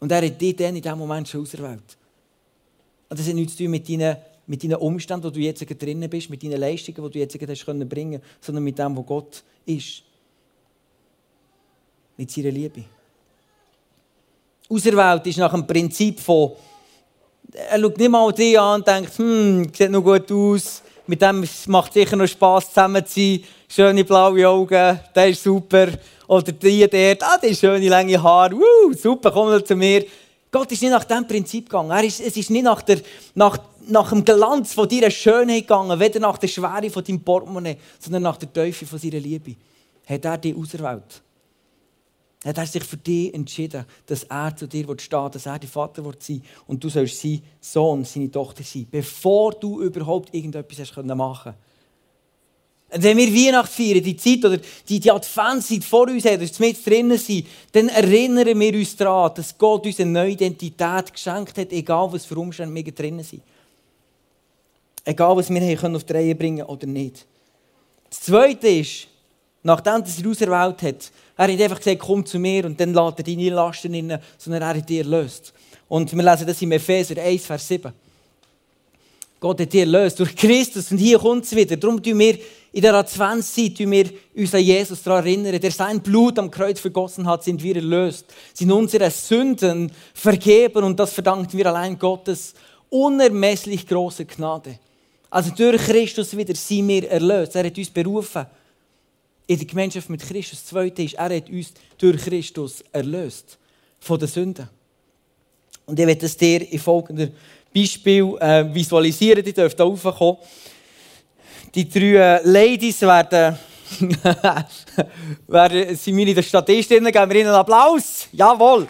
Und 0.00 0.10
er 0.10 0.24
hat 0.24 0.40
dich 0.40 0.56
dann 0.56 0.76
in 0.76 0.82
diesem 0.82 0.98
Moment 0.98 1.28
schon 1.28 1.42
auserwählt. 1.42 1.96
Und 3.08 3.18
das 3.18 3.26
hat 3.26 3.34
nichts 3.34 3.56
zu 3.56 3.64
tun 3.64 3.70
mit 3.70 3.88
deinen, 3.88 4.16
mit 4.46 4.62
deinen 4.62 4.76
Umständen, 4.76 5.24
wo 5.24 5.30
du 5.30 5.40
jetzt 5.40 5.64
drinnen 5.80 6.10
bist, 6.10 6.30
mit 6.30 6.42
deinen 6.42 6.60
Leistungen, 6.60 7.04
die 7.04 7.12
du 7.12 7.18
jetzt 7.18 7.34
hast 7.34 7.66
bringen 7.66 7.88
können, 7.88 8.22
sondern 8.40 8.64
mit 8.64 8.78
dem, 8.78 8.96
wo 8.96 9.02
Gott 9.02 9.42
ist. 9.64 10.02
Mit 12.16 12.30
seiner 12.30 12.50
Liebe. 12.50 12.84
Auserwählt 14.70 15.26
ist 15.26 15.38
nach 15.38 15.52
dem 15.52 15.66
Prinzip 15.66 16.20
von, 16.20 16.52
er 17.52 17.80
schaut 17.80 17.96
nicht 17.96 18.10
mal 18.10 18.32
die 18.32 18.58
an 18.58 18.80
und 18.80 18.86
denkt, 18.86 19.16
hm, 19.16 19.70
sieht 19.74 19.90
noch 19.90 20.02
gut 20.02 20.30
aus, 20.30 20.82
mit 21.06 21.22
dem 21.22 21.42
macht 21.68 21.94
sicher 21.94 22.16
noch 22.16 22.26
Spass 22.26 22.68
zusammen 22.68 23.04
zu 23.06 23.18
sein, 23.18 23.44
schöne 23.66 24.04
blaue 24.04 24.46
Augen, 24.46 25.00
der 25.14 25.28
ist 25.28 25.42
super. 25.42 25.88
Oder 26.26 26.52
die 26.52 26.86
dort, 26.86 27.22
ah, 27.22 27.38
die 27.42 27.54
schöne 27.54 27.88
lange 27.88 28.22
Haare, 28.22 28.54
uh, 28.54 28.92
super, 28.92 29.30
komm 29.30 29.64
zu 29.64 29.74
mir. 29.74 30.04
Gott 30.50 30.70
ist 30.70 30.82
nicht 30.82 30.90
nach 30.90 31.04
diesem 31.04 31.26
Prinzip 31.26 31.64
gegangen. 31.64 31.90
Er 31.90 32.04
ist, 32.04 32.20
es 32.20 32.36
ist 32.36 32.50
nicht 32.50 32.64
nach, 32.64 32.82
der, 32.82 33.00
nach, 33.34 33.58
nach 33.86 34.10
dem 34.10 34.22
Glanz 34.22 34.74
von 34.74 34.86
deiner 34.86 35.10
Schönheit 35.10 35.62
gegangen, 35.62 35.98
weder 35.98 36.20
nach 36.20 36.36
der 36.36 36.48
Schwere 36.48 36.90
von 36.90 37.02
deinem 37.02 37.20
Portemonnaie, 37.20 37.78
sondern 37.98 38.22
nach 38.22 38.36
der 38.36 38.52
Teufel 38.52 38.86
von 38.86 38.98
seiner 38.98 39.20
Liebe. 39.20 39.56
Hat 40.06 40.24
er 40.24 40.36
dich 40.36 40.54
auserwählt 40.54 41.22
hat 42.44 42.58
er 42.58 42.66
sich 42.66 42.84
für 42.84 42.96
dich 42.96 43.34
entschieden, 43.34 43.84
dass 44.06 44.24
er 44.24 44.54
zu 44.54 44.66
dir 44.66 44.86
steht, 44.98 45.34
dass 45.34 45.46
er 45.46 45.58
dein 45.58 45.68
Vater 45.68 46.04
sein 46.18 46.42
und 46.66 46.82
du 46.82 46.88
sollst 46.88 47.20
sein 47.20 47.42
Sohn, 47.60 48.04
seine 48.04 48.30
Tochter 48.30 48.62
sein, 48.62 48.86
bevor 48.90 49.52
du 49.52 49.80
überhaupt 49.82 50.34
irgendetwas 50.34 50.78
hast 50.78 50.96
machen 51.04 51.54
und 52.90 53.02
wenn 53.02 53.18
wir 53.18 53.26
Weihnachten 53.26 53.70
feiern, 53.70 54.02
die 54.02 54.16
Zeit 54.16 54.44
oder 54.44 54.56
die, 54.88 54.98
die 54.98 55.10
Adventszeit 55.10 55.84
vor 55.84 56.08
uns 56.08 56.24
haben, 56.24 56.40
dass 56.40 56.58
wir 56.58 56.72
drinnen 56.72 57.18
sind, 57.18 57.46
dann 57.72 57.88
erinnern 57.88 58.58
wir 58.58 58.74
uns 58.74 58.96
daran, 58.96 59.32
dass 59.34 59.56
Gott 59.58 59.84
uns 59.84 60.00
eine 60.00 60.10
neue 60.10 60.30
Identität 60.30 61.12
geschenkt 61.12 61.58
hat, 61.58 61.70
egal 61.72 62.10
was 62.10 62.24
für 62.24 62.36
Umstände 62.36 62.74
wir 62.74 62.92
drinnen 62.92 63.24
sind. 63.24 63.42
Egal, 65.04 65.36
was 65.36 65.50
wir 65.50 65.96
auf 65.96 66.04
die 66.04 66.12
Reihe 66.12 66.34
bringen 66.34 66.64
oder 66.64 66.86
nicht. 66.86 67.26
Das 68.08 68.20
Zweite 68.20 68.68
ist, 68.68 69.08
nachdem 69.62 70.00
er 70.02 70.06
sie 70.06 70.26
auserwählt 70.26 70.82
hat, 70.82 71.12
er 71.38 71.52
hat 71.52 71.60
einfach 71.60 71.78
gesagt, 71.78 72.00
komm 72.00 72.26
zu 72.26 72.38
mir 72.40 72.64
und 72.64 72.80
dann 72.80 72.92
lädt 72.92 73.18
er 73.18 73.22
deine 73.22 73.50
Lasten 73.50 73.94
rein, 73.94 74.18
sondern 74.36 74.62
er 74.62 74.68
hat 74.76 74.88
dich 74.88 74.98
erlöst. 74.98 75.52
Und 75.88 76.12
wir 76.12 76.22
lesen 76.22 76.46
das 76.48 76.60
in 76.60 76.72
Epheser 76.72 77.16
1, 77.16 77.46
Vers 77.46 77.68
7. 77.68 77.92
Gott 79.38 79.60
hat 79.60 79.72
dich 79.72 79.80
erlöst 79.80 80.18
durch 80.18 80.34
Christus 80.34 80.90
und 80.90 80.98
hier 80.98 81.16
kommt 81.16 81.44
es 81.44 81.54
wieder. 81.54 81.76
Darum 81.76 82.02
tun 82.02 82.18
wir 82.18 82.38
in 82.72 82.82
der 82.82 82.92
Adventszeit 82.94 83.78
wir 83.78 84.10
uns 84.34 84.52
an 84.52 84.60
Jesus 84.62 85.00
daran 85.04 85.24
erinnern, 85.24 85.60
der 85.60 85.70
sein 85.70 86.00
Blut 86.00 86.40
am 86.40 86.50
Kreuz 86.50 86.80
vergossen 86.80 87.24
hat, 87.28 87.44
sind 87.44 87.62
wir 87.62 87.76
erlöst, 87.76 88.26
sind 88.52 88.72
unsere 88.72 89.08
Sünden 89.08 89.92
vergeben 90.12 90.82
und 90.82 90.98
das 90.98 91.12
verdanken 91.12 91.56
wir 91.56 91.66
allein 91.66 91.96
Gottes 91.96 92.52
unermesslich 92.90 93.86
große 93.86 94.24
Gnade. 94.24 94.80
Also 95.30 95.52
durch 95.56 95.82
Christus 95.82 96.36
wieder 96.36 96.56
sind 96.56 96.88
wir 96.88 97.08
erlöst. 97.08 97.54
Er 97.54 97.64
hat 97.64 97.78
uns 97.78 97.90
berufen 97.90 98.44
in 99.48 99.56
der 99.56 99.66
Gemeinschaft 99.66 100.10
mit 100.10 100.20
Christus. 100.20 100.60
Das 100.60 100.66
Zweite 100.66 101.02
ist, 101.02 101.14
er 101.14 101.34
hat 101.34 101.48
uns 101.48 101.72
durch 101.96 102.22
Christus 102.22 102.84
erlöst 102.92 103.58
von 103.98 104.18
den 104.18 104.28
Sünden. 104.28 104.68
Und 105.86 105.98
ich 105.98 106.06
werde 106.06 106.26
es 106.26 106.36
dir 106.36 106.70
in 106.70 106.78
folgendem 106.78 107.32
Beispiel 107.74 108.36
äh, 108.40 108.74
visualisieren. 108.74 109.42
Die 109.42 109.54
dürfen 109.54 109.80
raufkommen. 109.80 110.36
Die 111.74 111.88
drei 111.88 112.36
äh, 112.36 112.40
Ladies 112.44 113.00
werden, 113.00 113.58
werden 115.46 115.96
sind 115.96 116.14
meine 116.14 116.42
Statistinnen. 116.42 117.10
Geben 117.10 117.30
wir 117.30 117.40
ihnen 117.40 117.48
einen 117.48 117.56
Applaus. 117.56 118.28
Jawohl. 118.32 118.86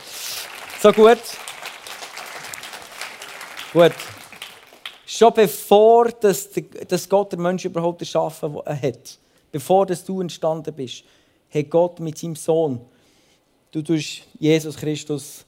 So 0.83 0.93
gut. 0.93 1.19
Gut. 3.73 3.93
Schon 5.07 5.33
bevor 5.35 6.09
das, 6.09 6.50
das 6.88 7.09
Gott 7.09 7.31
der 7.31 7.38
Mensch 7.38 7.65
überhaupt 7.65 8.03
erschaffen 8.03 8.57
hat, 8.67 9.19
bevor 9.50 9.87
du 9.87 10.21
entstanden 10.21 10.75
bist, 10.75 11.05
hat 11.50 11.71
Gott 11.71 12.00
mit 12.00 12.19
seinem 12.19 12.37
Sohn, 12.37 12.81
du 13.71 13.83
tust 13.83 14.23
Jesus 14.38 14.76
Christus 14.76 15.45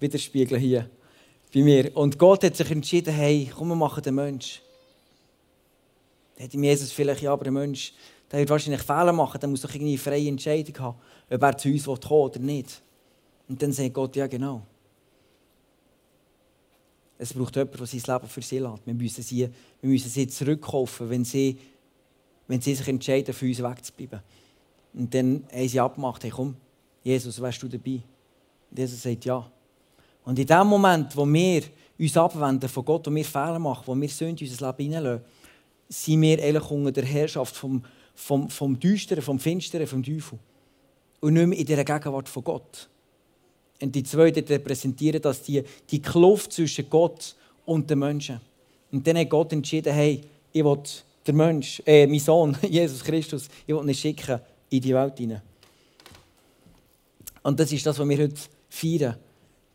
widerspiegeln 0.00 0.60
hier 0.60 0.88
bei 1.52 1.62
mir. 1.62 1.96
Und 1.96 2.18
Gott 2.18 2.44
hat 2.44 2.56
sich 2.56 2.70
entschieden, 2.70 3.14
hey, 3.14 3.50
komm, 3.54 3.68
wir 3.68 3.76
machen 3.76 4.02
den 4.02 4.14
Mensch. 4.14 4.62
Dann 6.34 6.44
hätte 6.44 6.58
Jesus 6.58 6.92
vielleicht, 6.92 7.22
ja, 7.22 7.32
aber 7.32 7.44
der 7.44 7.52
Mensch, 7.52 7.94
der 8.30 8.40
wird 8.40 8.50
wahrscheinlich 8.50 8.82
Fehler 8.82 9.12
machen, 9.12 9.40
der 9.40 9.48
muss 9.48 9.62
doch 9.62 9.74
irgendwie 9.74 9.92
eine 9.92 9.98
freie 9.98 10.28
Entscheidung 10.28 10.78
haben, 10.78 10.98
ob 11.30 11.42
er 11.42 11.56
zu 11.56 11.68
uns 11.68 11.84
kommen 11.84 12.02
will 12.02 12.16
oder 12.16 12.38
nicht. 12.40 12.82
Und 13.48 13.62
dann 13.62 13.72
sagt 13.72 13.94
Gott, 13.94 14.16
ja 14.16 14.26
genau. 14.26 14.62
Es 17.18 17.32
braucht 17.32 17.56
jemanden, 17.56 17.78
der 17.78 17.86
sein 17.86 18.02
Leben 18.06 18.28
für 18.28 18.42
sie 18.42 18.58
lässt. 18.58 18.86
Wir 18.86 18.94
müssen 18.94 19.22
sie, 19.22 19.48
wir 19.80 19.90
müssen 19.90 20.10
sie 20.10 20.26
zurückkaufen, 20.26 21.08
wenn 21.08 21.24
sie, 21.24 21.58
wenn 22.48 22.60
sie 22.60 22.74
sich 22.74 22.88
entscheiden, 22.88 23.34
für 23.34 23.46
uns 23.46 23.62
wegzubleiben. 23.62 24.20
Und 24.94 25.12
dann 25.14 25.44
haben 25.52 25.68
sie 25.68 25.80
abgemacht, 25.80 26.24
hey 26.24 26.30
komm, 26.30 26.56
Jesus, 27.02 27.40
wärst 27.40 27.62
du 27.62 27.68
dabei? 27.68 28.02
Und 28.70 28.78
Jesus 28.78 29.02
sagt 29.02 29.24
ja. 29.24 29.48
Und 30.24 30.38
in 30.38 30.46
dem 30.46 30.66
Moment, 30.66 31.16
wo 31.16 31.24
wir 31.26 31.62
uns 31.98 32.16
abwenden 32.16 32.68
von 32.68 32.84
Gott, 32.84 33.06
wo 33.06 33.14
wir 33.14 33.24
Fehler 33.24 33.58
machen, 33.58 33.84
wo 33.86 33.94
wir 33.94 34.08
Sünde 34.08 34.44
in 34.44 34.50
unser 34.50 34.66
Leben 34.66 34.82
hineinlassen, 34.82 35.24
sind 35.88 36.20
wir 36.20 36.42
eigentlich 36.42 36.70
unter 36.70 36.92
der 36.92 37.04
Herrschaft 37.04 37.56
vom, 37.56 37.84
vom, 38.14 38.50
vom 38.50 38.78
Düsteren, 38.78 39.22
vom 39.22 39.38
Finsteren, 39.38 39.86
vom 39.86 40.02
Teufel. 40.02 40.38
Und 41.20 41.34
nicht 41.34 41.46
mehr 41.46 41.58
in 41.58 41.66
der 41.66 41.84
Gegenwart 41.84 42.28
von 42.28 42.44
Gott. 42.44 42.88
Und 43.80 43.94
die 43.94 44.02
zweite 44.02 44.48
repräsentieren 44.48 45.20
das 45.20 45.42
die, 45.42 45.62
die 45.90 46.02
Kluft 46.02 46.52
zwischen 46.52 46.88
Gott 46.90 47.36
und 47.64 47.88
den 47.88 47.98
Menschen. 47.98 48.40
Und 48.90 49.06
dann 49.06 49.18
hat 49.18 49.30
Gott 49.30 49.52
entschieden, 49.52 49.92
hey, 49.92 50.22
ich 50.52 50.64
will 50.64 50.82
den 51.26 51.36
Mensch, 51.36 51.82
äh, 51.84 52.06
mein 52.06 52.20
Sohn, 52.20 52.56
Jesus 52.68 53.02
Christus, 53.02 53.48
ich 53.66 53.74
will 53.74 53.88
ihn 53.88 53.94
schicken 53.94 54.40
in 54.70 54.80
die 54.80 54.94
Welt 54.94 55.18
hinein. 55.18 55.42
Und 57.42 57.58
das 57.60 57.70
ist 57.72 57.86
das, 57.86 57.98
was 57.98 58.08
wir 58.08 58.18
heute 58.18 58.40
feiern. 58.68 59.16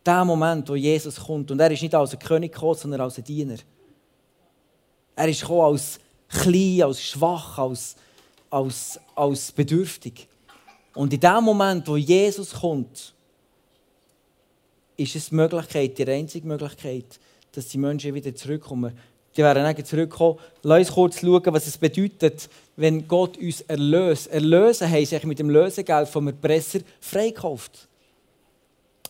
Der 0.06 0.26
Moment, 0.26 0.68
wo 0.68 0.76
Jesus 0.76 1.16
kommt. 1.18 1.52
Und 1.52 1.60
er 1.60 1.72
ist 1.72 1.82
nicht 1.82 1.96
als 1.96 2.14
ein 2.14 2.20
König 2.20 2.52
gekommen, 2.52 2.76
sondern 2.76 3.02
als 3.02 3.18
ein 3.18 3.24
Diener. 3.24 3.58
Er 5.16 5.28
ist 5.28 5.42
gekommen 5.42 5.74
als 5.74 6.00
klein, 6.28 6.84
als 6.84 7.02
schwach, 7.02 7.58
als, 7.58 7.96
als, 8.50 9.00
als 9.16 9.52
bedürftig. 9.52 10.28
Und 10.96 11.14
in 11.14 11.20
dem 11.20 11.44
Moment, 11.44 11.88
wo 11.88 11.96
Jesus 11.96 12.54
kommt, 12.54 13.14
ist 14.98 15.16
es 15.16 15.30
die 15.30 15.36
Möglichkeit, 15.36 15.98
die 15.98 16.08
einzige 16.08 16.48
Möglichkeit, 16.48 17.20
dass 17.54 17.68
die 17.68 17.78
Menschen 17.78 18.14
wieder 18.14 18.36
zurückkommen. 18.36 18.98
Die 19.36 19.42
werden 19.42 19.64
dann 19.64 19.86
zurückkommen. 19.86 20.40
Lass 20.64 20.80
uns 20.80 20.92
kurz 20.92 21.20
schauen, 21.20 21.54
was 21.54 21.68
es 21.68 21.78
bedeutet, 21.78 22.50
wenn 22.76 23.08
Gott 23.08 23.38
uns 23.38 23.62
erlöst. 23.62 24.28
Erlösen 24.28 24.90
heisst 24.90 25.24
mit 25.24 25.40
dem 25.40 25.50
Lösegeld 25.50 26.10
vom 26.10 26.28
Erpresser 26.28 26.80
freikauft. 27.00 27.88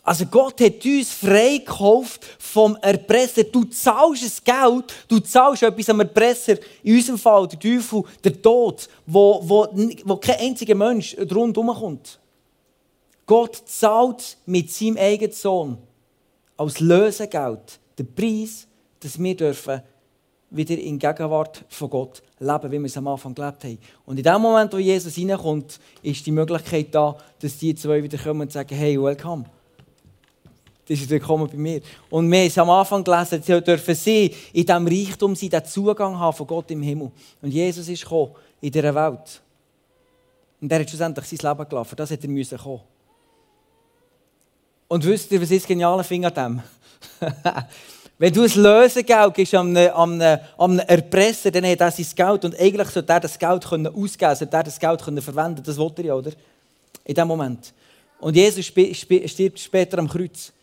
Also 0.04 0.26
Gott 0.26 0.60
hat 0.62 0.84
uns 0.84 1.14
freigekauft 1.14 2.26
vom 2.40 2.76
Erpresser. 2.82 3.44
Du 3.44 3.64
zahlst 3.66 4.26
das 4.26 4.44
Geld, 4.44 4.94
du 5.08 5.20
zahlst 5.20 5.62
etwas 5.62 5.90
am 5.90 6.00
Erpresser. 6.00 6.58
In 6.84 6.96
unserem 6.96 7.20
Fall 7.20 7.48
der 7.48 7.60
Teufel, 7.60 8.04
der 8.24 8.42
Tod, 8.42 8.90
wo, 9.06 9.42
wo, 9.44 9.68
wo 10.06 10.18
kein 10.18 10.40
einziger 10.40 10.76
Mensch 10.76 11.16
rundherum 11.18 11.68
kommt. 11.68 12.20
Gott 13.28 13.62
zahlt 13.66 14.38
mit 14.46 14.72
seinem 14.72 14.98
eigenen 14.98 15.34
Sohn 15.34 15.78
als 16.58 16.80
Lösegeld 16.80 17.80
den 17.98 18.14
Preis, 18.14 18.68
dass 19.00 19.22
wir 19.22 19.36
dürfen 19.36 19.82
wieder 20.52 20.78
in 20.78 21.00
Gegenwart 21.00 21.64
von 21.70 21.90
Gott 21.90 22.22
leben, 22.40 22.72
wie 22.72 22.80
wir 22.80 22.86
es 22.86 22.98
am 22.98 23.08
Anfang 23.08 23.34
gelebt 23.34 23.64
haben. 23.64 23.80
Und 24.06 24.18
in 24.18 24.24
dem 24.24 24.42
Moment, 24.42 24.72
wo 24.74 24.78
Jesus 24.78 25.18
reinkommt, 25.18 25.80
ist 26.04 26.26
die 26.26 26.32
Möglichkeit 26.32 26.94
da, 26.94 27.18
dass 27.40 27.58
die 27.58 27.74
zwei 27.74 28.04
wieder 28.04 28.18
kommen 28.18 28.42
und 28.42 28.52
sagen, 28.52 28.76
hey, 28.76 29.02
welcome. 29.02 29.46
Das 30.88 31.00
ist 31.00 31.10
willkommen 31.10 31.48
bei 31.50 31.58
mir. 31.58 31.82
Und 32.10 32.30
wir 32.30 32.40
haben 32.40 32.48
es 32.48 32.58
am 32.58 32.70
Anfang 32.70 33.02
gelesen, 33.02 33.42
sie 33.42 33.62
dürfen 33.62 33.96
sie 33.96 34.36
in 34.52 34.66
diesem 34.66 34.88
Reichtum 34.88 35.36
sein, 35.36 35.50
den 35.50 35.64
Zugang 35.64 36.20
haben 36.20 36.36
von 36.36 36.46
Gott 36.46 36.70
im 36.72 36.82
Himmel. 36.82 37.12
Und 37.42 37.52
Jesus 37.52 37.88
ist 37.88 38.04
gekommen 38.04 38.34
in 38.60 38.72
dieser 38.72 38.94
Welt. 38.94 39.42
Und 40.60 40.72
er 40.72 40.82
hat 40.82 40.90
schlussendlich 40.90 41.26
sein 41.26 41.50
Leben 41.50 41.70
gelaufen. 41.70 41.96
Das 41.96 42.10
hätte 42.10 42.28
er 42.28 42.30
müssen 42.30 42.58
kommen. 42.58 42.82
Und 44.90 45.06
wisst 45.06 45.32
ihr, 45.32 45.42
was 45.42 45.50
ist 45.50 45.64
das 45.64 45.68
geniale 45.68 46.04
Finger 46.04 46.36
an 46.36 46.62
dem? 47.22 47.30
Wenn 48.22 48.34
du 48.34 48.44
ein 48.44 48.54
Lösegeld 48.54 49.34
gibst 49.34 49.56
an 49.56 49.76
einem, 49.76 50.22
einem, 50.22 50.40
einem 50.56 50.80
Erpresser, 50.82 51.50
dann 51.50 51.66
hat 51.66 51.82
er 51.82 51.90
sein 51.90 52.06
Geld 52.16 52.46
und 52.46 52.60
eigentlich 52.60 52.90
sollte 52.90 53.12
er 53.12 53.20
das 53.20 53.40
Geld 53.40 53.66
können 53.68 53.88
ausgeben 53.88 54.36
sollte 54.36 54.58
er 54.58 54.64
das 54.64 54.80
Geld 54.80 55.02
können 55.02 55.24
verwenden 55.24 55.64
Das 55.66 55.76
wollte 55.76 56.04
er 56.04 56.10
ja, 56.10 56.14
oder? 56.14 56.30
In 57.04 57.16
dem 57.16 57.28
Moment. 57.28 57.74
Und 58.20 58.36
Jesus 58.36 58.64
stirbt 58.64 59.60
später 59.60 59.98
am 59.98 60.08
Kreuz. 60.08 60.54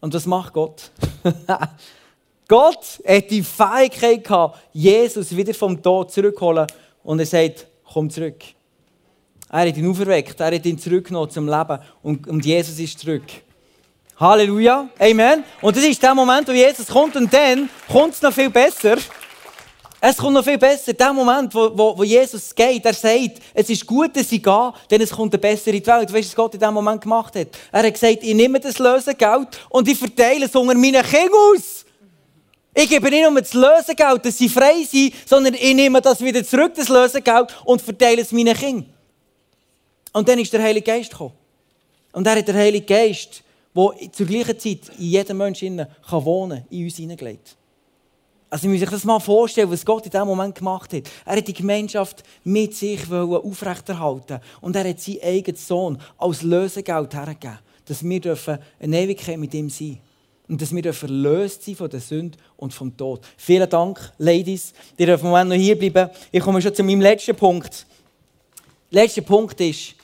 Und 0.00 0.14
was 0.14 0.24
macht 0.24 0.54
Gott? 0.54 0.90
Gott 2.48 3.02
hat 3.06 3.30
die 3.30 3.42
Fähigkeit 3.42 4.24
gehabt, 4.24 4.58
Jesus 4.72 5.36
wieder 5.36 5.52
vom 5.52 5.82
Tod 5.82 6.10
zurückzuholen. 6.10 6.66
Und 7.04 7.20
er 7.20 7.26
sagt, 7.26 7.66
komm 7.92 8.08
zurück. 8.08 8.42
Er 9.50 9.68
hat 9.68 9.76
ihn 9.76 9.90
auferweckt, 9.90 10.40
er 10.40 10.54
hat 10.54 10.64
ihn 10.64 10.78
zurückgenommen 10.78 11.28
zum 11.28 11.50
Leben. 11.50 11.80
Und 12.00 12.46
Jesus 12.46 12.78
ist 12.78 12.98
zurück. 12.98 13.24
Halleluja. 14.18 14.88
Amen. 14.98 15.44
Und 15.60 15.76
das 15.76 15.84
ist 15.84 16.02
der 16.02 16.12
Moment, 16.12 16.48
wo 16.48 16.52
Jesus 16.52 16.88
kommt 16.88 17.14
und 17.14 17.32
dann 17.32 17.70
kommt 17.90 18.14
es 18.14 18.22
noch 18.22 18.32
viel 18.32 18.50
besser. 18.50 18.96
Es 20.00 20.16
kommt 20.16 20.34
noch 20.34 20.44
viel 20.44 20.58
besser. 20.58 20.92
Der 20.92 21.12
Moment, 21.12 21.54
wo, 21.54 21.70
wo, 21.72 21.98
wo 21.98 22.02
Jesus 22.02 22.52
geht, 22.52 22.84
er 22.84 22.94
sagt, 22.94 23.40
es 23.54 23.70
ist 23.70 23.86
gut, 23.86 24.16
dass 24.16 24.32
ich 24.32 24.42
gehe, 24.42 24.72
denn 24.90 25.00
es 25.00 25.10
kommt 25.10 25.32
eine 25.32 25.40
bessere 25.40 25.74
Welt. 25.74 26.12
Weißt 26.12 26.12
du, 26.12 26.16
was 26.16 26.34
Gott 26.34 26.54
in 26.54 26.60
diesem 26.60 26.74
Moment 26.74 27.00
gemacht 27.00 27.36
hat? 27.36 27.48
Er 27.70 27.84
hat 27.84 27.92
gesagt, 27.92 28.18
ich 28.22 28.34
nehme 28.34 28.58
das 28.58 28.78
Lösegeld 28.78 29.48
und 29.68 29.88
ich 29.88 29.98
verteile 29.98 30.46
es 30.46 30.54
unter 30.54 30.74
meinen 30.74 31.02
Kindern 31.02 31.32
aus. 31.54 31.84
Ich 32.74 32.88
gebe 32.88 33.10
nicht 33.10 33.28
nur 33.28 33.40
das 33.40 33.54
Lösegeld, 33.54 34.24
dass 34.24 34.38
sie 34.38 34.48
frei 34.48 34.84
sind, 34.84 35.14
sondern 35.26 35.54
ich 35.54 35.74
nehme 35.74 36.00
das 36.00 36.20
wieder 36.20 36.44
zurück, 36.44 36.72
das 36.74 36.88
Lösegeld, 36.88 37.56
und 37.64 37.82
verteile 37.82 38.22
es 38.22 38.30
meinen 38.32 38.56
Kindern. 38.56 38.92
Und 40.12 40.28
dann 40.28 40.38
ist 40.38 40.52
der 40.52 40.62
Heilige 40.62 40.86
Geist 40.86 41.10
gekommen. 41.10 41.34
Und 42.12 42.26
er 42.26 42.36
hat 42.36 42.48
der 42.48 42.54
Heilige 42.54 42.86
Geist 42.86 43.42
der 43.78 44.12
zur 44.12 44.26
gleichen 44.26 44.58
Zeit 44.58 44.80
in 44.98 45.04
jedem 45.04 45.38
Menschen 45.38 45.86
kann 46.08 46.24
wohnen 46.24 46.64
in 46.70 46.84
uns 46.84 46.96
hineingelegt. 46.96 47.56
Also, 48.50 48.66
ich 48.66 48.72
muss 48.72 48.80
sich 48.80 48.88
das 48.88 49.04
mal 49.04 49.20
vorstellen, 49.20 49.70
was 49.70 49.84
Gott 49.84 50.06
in 50.06 50.10
diesem 50.10 50.26
Moment 50.26 50.54
gemacht 50.54 50.92
hat. 50.94 51.02
Er 51.26 51.36
hat 51.36 51.46
die 51.46 51.52
Gemeinschaft 51.52 52.22
mit 52.44 52.74
sich 52.74 53.10
aufrechterhalten 53.12 54.40
und 54.62 54.74
er 54.74 54.88
hat 54.88 55.00
seinen 55.00 55.22
eigenen 55.22 55.56
Sohn 55.56 55.98
als 56.16 56.42
Lösegeld 56.42 57.14
hergegeben, 57.14 57.58
dass 57.84 58.02
wir 58.02 58.20
dürfen 58.20 58.58
eine 58.80 59.00
Ewigkeit 59.00 59.38
mit 59.38 59.52
ihm 59.52 59.68
sein 59.68 59.98
und 60.48 60.62
dass 60.62 60.74
wir 60.74 60.80
dürfen 60.80 61.10
erlöst 61.10 61.62
sein 61.62 61.76
von 61.76 61.90
der 61.90 62.00
Sünde 62.00 62.38
und 62.56 62.72
vom 62.72 62.96
Tod. 62.96 63.20
Vielen 63.36 63.68
Dank, 63.68 64.14
Ladies. 64.16 64.72
Ihr 64.96 65.06
dürft 65.06 65.22
im 65.22 65.28
Moment 65.28 65.50
noch 65.50 65.56
hier 65.56 65.78
bleiben. 65.78 66.10
Ich 66.32 66.40
komme 66.40 66.62
schon 66.62 66.74
zu 66.74 66.82
meinem 66.82 67.02
letzten 67.02 67.36
Punkt. 67.36 67.86
Der 68.90 69.02
letzte 69.02 69.20
Punkt 69.20 69.60
ist, 69.60 69.94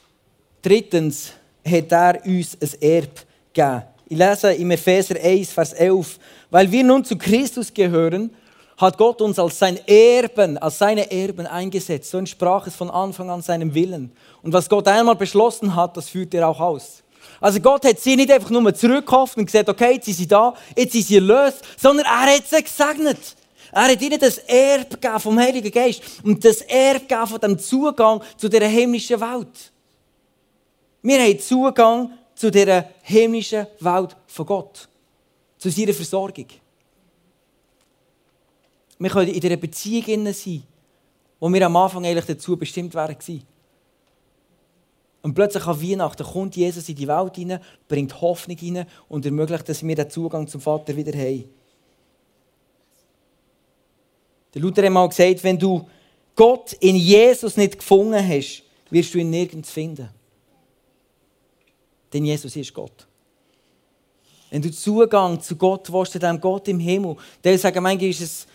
drittens 0.60 1.32
hat 1.66 1.90
er 1.92 2.26
uns 2.26 2.58
ein 2.60 2.82
Erbe 2.82 3.23
gegeben. 3.54 3.82
Ich 4.06 4.18
lese 4.18 4.52
im 4.52 4.70
Epheser 4.70 5.16
1, 5.20 5.52
Vers 5.52 5.72
11. 5.72 6.18
Weil 6.50 6.70
wir 6.70 6.84
nun 6.84 7.04
zu 7.04 7.16
Christus 7.16 7.72
gehören, 7.72 8.30
hat 8.76 8.98
Gott 8.98 9.20
uns 9.20 9.38
als 9.38 9.58
sein 9.58 9.78
Erben, 9.86 10.58
als 10.58 10.78
seine 10.78 11.10
Erben 11.10 11.46
eingesetzt. 11.46 12.10
So 12.10 12.18
entsprach 12.18 12.66
es 12.66 12.74
von 12.74 12.90
Anfang 12.90 13.30
an 13.30 13.40
seinem 13.40 13.74
Willen. 13.74 14.12
Und 14.42 14.52
was 14.52 14.68
Gott 14.68 14.86
einmal 14.88 15.16
beschlossen 15.16 15.74
hat, 15.74 15.96
das 15.96 16.08
führt 16.08 16.34
er 16.34 16.48
auch 16.48 16.60
aus. 16.60 17.02
Also 17.40 17.60
Gott 17.60 17.84
hat 17.84 17.98
sie 17.98 18.16
nicht 18.16 18.30
einfach 18.30 18.50
nur 18.50 18.74
zurückgekauft 18.74 19.36
und 19.36 19.46
gesagt, 19.46 19.68
okay, 19.68 19.94
jetzt 19.94 20.06
sind 20.06 20.16
sie 20.16 20.26
da, 20.26 20.54
jetzt 20.76 20.92
sind 20.92 21.06
sie 21.06 21.16
erlöst, 21.16 21.62
sondern 21.76 22.06
er 22.06 22.34
hat 22.34 22.46
sie 22.46 22.62
gesegnet. 22.62 23.18
Er 23.72 23.88
hat 23.88 24.02
ihnen 24.02 24.20
das 24.20 24.38
Erbe 24.38 24.96
gegeben 24.96 25.20
vom 25.20 25.38
Heiligen 25.38 25.70
Geist 25.70 26.02
und 26.22 26.44
das 26.44 26.60
Erbe 26.60 27.00
gegeben 27.00 27.26
von 27.26 27.40
dem 27.40 27.58
Zugang 27.58 28.22
zu 28.36 28.48
dieser 28.48 28.66
himmlischen 28.66 29.20
Welt. 29.20 29.72
Wir 31.02 31.20
haben 31.20 31.40
Zugang 31.40 32.10
zu 32.34 32.50
dieser 32.50 32.88
himmlischen 33.02 33.66
Welt 33.80 34.16
von 34.26 34.46
Gott. 34.46 34.88
Zu 35.58 35.70
seiner 35.70 35.94
Versorgung. 35.94 36.46
Wir 38.98 39.10
können 39.10 39.32
in 39.32 39.40
dieser 39.40 39.56
Beziehung 39.56 40.32
sein, 40.32 40.62
wo 41.40 41.52
wir 41.52 41.66
am 41.66 41.76
Anfang 41.76 42.04
eigentlich 42.04 42.26
dazu 42.26 42.56
bestimmt 42.56 42.94
waren. 42.94 43.16
Und 45.22 45.34
plötzlich 45.34 45.66
an 45.66 45.80
Weihnachten 45.80 46.22
kommt 46.22 46.54
Jesus 46.54 46.88
in 46.88 46.96
die 46.96 47.08
Welt 47.08 47.34
hinein, 47.36 47.60
bringt 47.88 48.20
Hoffnung 48.20 48.58
hinein 48.58 48.86
und 49.08 49.24
ermöglicht, 49.24 49.68
dass 49.68 49.82
wir 49.82 49.94
den 49.94 50.10
Zugang 50.10 50.46
zum 50.46 50.60
Vater 50.60 50.94
wieder 50.94 51.18
haben. 51.18 51.44
Der 54.52 54.62
Luther 54.62 54.84
hat 54.84 54.92
mal 54.92 55.08
gesagt, 55.08 55.42
wenn 55.42 55.58
du 55.58 55.88
Gott 56.36 56.74
in 56.74 56.96
Jesus 56.96 57.56
nicht 57.56 57.78
gefunden 57.78 58.26
hast, 58.26 58.62
wirst 58.90 59.14
du 59.14 59.18
ihn 59.18 59.30
nirgends 59.30 59.70
finden. 59.70 60.10
Denn 62.14 62.24
Jesus 62.24 62.54
ist 62.54 62.72
Gott. 62.72 63.06
Wenn 64.50 64.62
du 64.62 64.70
Zugang 64.70 65.40
zu 65.40 65.56
Gott 65.56 65.92
willst, 65.92 66.12
zu 66.12 66.18
dem 66.20 66.40
Gott 66.40 66.68
im 66.68 66.78
Himmel, 66.78 67.16
dann 67.42 67.58
sagen 67.58 67.82
manchmal, 67.82 68.08
ist 68.08 68.20
es 68.20 68.46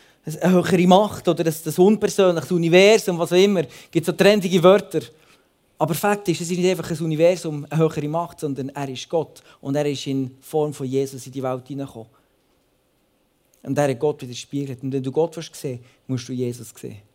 eine 0.42 0.54
höhere 0.54 0.88
Macht 0.88 1.28
oder 1.28 1.44
das, 1.44 1.62
das 1.62 1.78
unpersönliche 1.78 2.56
Universum, 2.56 3.20
was 3.20 3.34
auch 3.34 3.38
immer. 3.38 3.62
Es 3.62 3.92
gibt 3.92 4.06
so 4.06 4.13
trendige 4.13 4.63
Wörter. 4.63 5.01
Aber 5.78 5.94
Fakt 5.94 6.30
ist, 6.30 6.39
es 6.39 6.51
ist 6.51 6.58
nicht 6.58 6.70
einfach 6.70 6.89
ein 6.89 7.06
Universum, 7.06 7.66
eine 7.70 7.82
höhere 7.82 8.08
Macht, 8.08 8.39
sondern 8.39 8.70
er 8.70 8.88
ist 8.88 9.10
Gott. 9.10 9.42
Und 9.60 9.75
er 9.75 9.86
ist 9.86 10.08
in 10.08 10.38
Form 10.42 10.74
von 10.74 10.88
Jesus 10.88 11.25
in 11.25 11.32
die 11.34 11.44
Welt 11.44 11.68
hineingekommen. 11.68 12.10
Und 13.63 13.78
er 13.78 13.89
hat 13.89 14.00
Gott 14.00 14.22
widerspiegelt. 14.22 14.82
Und 14.84 14.94
wenn 14.94 15.04
du 15.04 15.12
Gott 15.12 15.38
sehen, 15.54 15.84
musst 16.08 16.30
du 16.30 16.34
Jesus 16.34 16.74
sehen. 16.80 17.09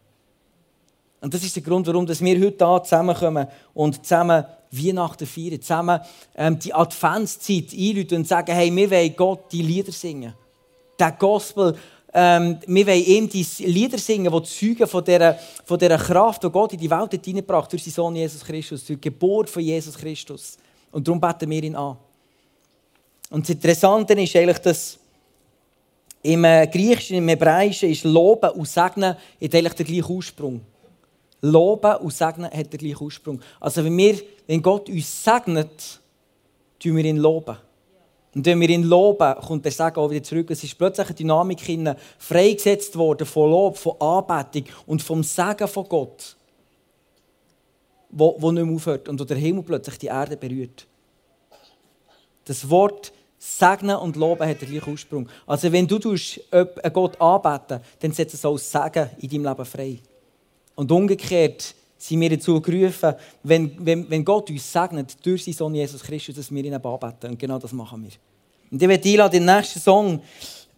Und 1.25 1.33
das 1.33 1.43
ist 1.43 1.57
der 1.57 1.63
Grund, 1.63 1.87
warum 1.87 2.07
wir 2.07 2.15
heute 2.39 2.67
hier 2.67 2.83
zusammenkommen 2.83 3.47
und 3.73 4.05
zusammen 4.05 4.45
Weihnachten 4.71 5.27
feiern, 5.27 5.63
zusammen 5.63 5.99
ähm, 6.37 6.59
die 6.59 6.75
Adventszeit 6.75 7.73
einläuten 7.73 8.19
und 8.19 8.29
sagen, 8.29 8.55
hey, 8.55 8.71
wir 8.71 8.91
wollen 8.91 9.17
Gott 9.17 9.51
die 9.51 9.63
Lieder 9.63 9.91
singen. 9.91 10.35
Der 10.99 11.13
Gospel, 11.13 11.79
ähm, 12.13 12.59
wir 12.67 12.87
wollen 12.87 13.05
ihm 13.05 13.29
die 13.31 13.47
Lieder 13.61 13.97
singen, 13.97 14.31
die 14.31 14.43
zeugen 14.43 14.87
von 14.87 15.03
dieser, 15.03 15.39
von 15.65 15.79
dieser 15.79 15.97
Kraft, 15.97 16.45
die 16.45 16.51
Gott 16.51 16.75
in 16.75 16.79
die 16.79 16.91
Welt 16.91 17.13
hineingebracht 17.13 17.65
hat 17.65 17.73
durch 17.73 17.85
seinen 17.85 17.95
Sohn 17.95 18.17
Jesus 18.17 18.45
Christus, 18.45 18.85
durch 18.85 19.01
die 19.01 19.09
Geburt 19.09 19.49
von 19.49 19.63
Jesus 19.63 19.97
Christus. 19.97 20.59
Und 20.93 21.09
darum 21.09 21.19
beten 21.19 21.49
wir 21.49 21.63
ihn 21.63 21.75
an. 21.75 21.97
Und 23.31 23.49
das 23.49 23.55
Interessante 23.55 24.13
ist 24.13 24.37
eigentlich, 24.37 24.59
dass 24.59 24.99
im 26.23 26.45
äh, 26.45 26.67
Griechischen, 26.67 27.17
im 27.17 27.29
Hebräischen 27.29 27.89
ist 27.89 28.05
Loben 28.05 28.51
und 28.51 28.69
Segnen 28.69 29.17
eigentlich 29.41 29.73
der 29.73 29.87
gleiche 29.87 30.11
Ursprung. 30.11 30.61
Loben 31.45 31.97
und 31.97 32.13
Segnen 32.13 32.51
hat 32.51 32.73
den 32.73 32.79
gleichen 32.79 33.03
Ursprung. 33.03 33.41
Also 33.61 33.85
wenn, 33.85 33.97
wir, 33.97 34.17
wenn 34.47 34.63
Gott 34.63 34.89
uns 34.89 35.25
segnet, 35.25 36.01
tun 36.79 36.97
wir 36.97 37.05
ihn 37.05 37.19
loben. 37.19 37.57
Und 38.35 38.47
wenn 38.47 38.61
wir 38.61 38.69
ihn 38.71 38.83
loben, 38.83 39.35
kommt 39.47 39.65
der 39.65 39.71
Segen 39.71 39.97
auch 39.97 40.11
wieder 40.11 40.23
zurück. 40.23 40.51
Es 40.51 40.65
ist 40.65 40.77
plötzlich 40.77 41.07
eine 41.07 41.15
Dynamik 41.15 41.61
freigesetzt 42.19 42.97
worden 42.97 43.27
von 43.27 43.51
Lob, 43.51 43.77
von 43.77 44.01
Anbetung 44.01 44.65
und 44.87 45.03
vom 45.03 45.23
Segen 45.23 45.69
von 45.69 45.89
Gott, 45.89 46.35
wo, 48.11 48.35
wo 48.39 48.51
nicht 48.51 48.65
mehr 48.65 48.75
aufhört 48.75 49.09
und 49.09 49.21
wo 49.21 49.25
der 49.25 49.37
Himmel 49.37 49.63
plötzlich 49.63 49.99
die 49.99 50.07
Erde 50.07 50.37
berührt. 50.37 50.87
Das 52.47 52.69
Wort 52.69 53.13
Segnen 53.39 53.97
und 53.97 54.17
Loben 54.17 54.49
hat 54.49 54.63
den 54.63 54.71
gleichen 54.71 54.91
Ursprung. 54.91 55.29
Also 55.47 55.71
wenn 55.71 55.87
du 55.87 55.99
Gott 56.01 57.21
anbeten 57.21 57.81
dann 58.01 58.13
setzt 58.13 58.35
es 58.35 58.45
auch 58.45 58.57
Segen 58.57 59.11
in 59.19 59.29
deinem 59.29 59.45
Leben 59.45 59.65
frei. 59.67 59.99
Und 60.75 60.91
umgekehrt 60.91 61.75
sind 61.99 62.21
wir 62.21 62.31
dazu 62.31 62.61
gerufen, 62.61 63.15
wenn, 63.43 63.73
wenn, 63.79 64.09
wenn 64.11 64.25
Gott 64.25 64.51
uns 64.51 64.71
segnet 64.71 65.17
durch 65.25 65.45
seinen 65.45 65.55
Sohn 65.55 65.75
Jesus 65.75 66.03
Christus, 66.03 66.35
dass 66.35 66.53
wir 66.53 66.65
ihn 66.65 66.75
anbeten. 66.75 67.31
Und 67.31 67.39
genau 67.39 67.59
das 67.59 67.73
machen 67.73 68.03
wir. 68.03 68.11
Und 68.71 68.83
ich 68.83 68.89
werde 68.89 69.09
einladen, 69.09 69.33
den 69.33 69.45
nächsten 69.45 69.81
Song, 69.81 70.21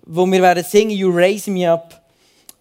wo 0.04 0.26
wir 0.26 0.40
werden 0.42 0.62
singen, 0.62 0.90
You 0.90 1.10
Raise 1.10 1.50
Me 1.50 1.70
Up, 1.70 2.00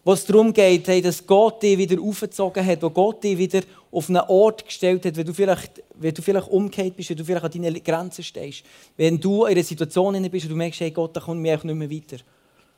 wo 0.04 0.14
es 0.14 0.26
darum 0.26 0.54
geht, 0.54 0.88
hey, 0.88 1.02
dass 1.02 1.26
Gott 1.26 1.62
dich 1.62 1.78
wieder 1.78 2.02
aufgezogen 2.02 2.66
hat, 2.66 2.82
wo 2.82 2.90
Gott 2.90 3.24
dich 3.24 3.38
wieder 3.38 3.62
auf 3.92 4.10
einen 4.10 4.22
Ort 4.22 4.66
gestellt 4.66 5.06
hat, 5.06 5.16
wenn 5.16 5.26
du 5.26 5.34
vielleicht, 5.34 5.82
vielleicht 6.22 6.48
umgekehrt 6.48 6.96
bist, 6.96 7.10
wenn 7.10 7.18
du 7.18 7.26
vielleicht 7.26 7.46
an 7.46 7.52
deinen 7.52 7.84
Grenzen 7.84 8.24
stehst, 8.24 8.64
wenn 8.98 9.20
du 9.20 9.46
in 9.46 9.52
einer 9.52 9.64
Situation 9.64 10.30
bist 10.30 10.46
und 10.46 10.52
du 10.52 10.56
merkst, 10.56 10.80
hey 10.80 10.92
Gott, 10.92 11.16
da 11.16 11.22
kommt 11.22 11.42
mir 11.42 11.56
nicht 11.56 11.64
mehr 11.64 11.90
weiter. 11.90 12.18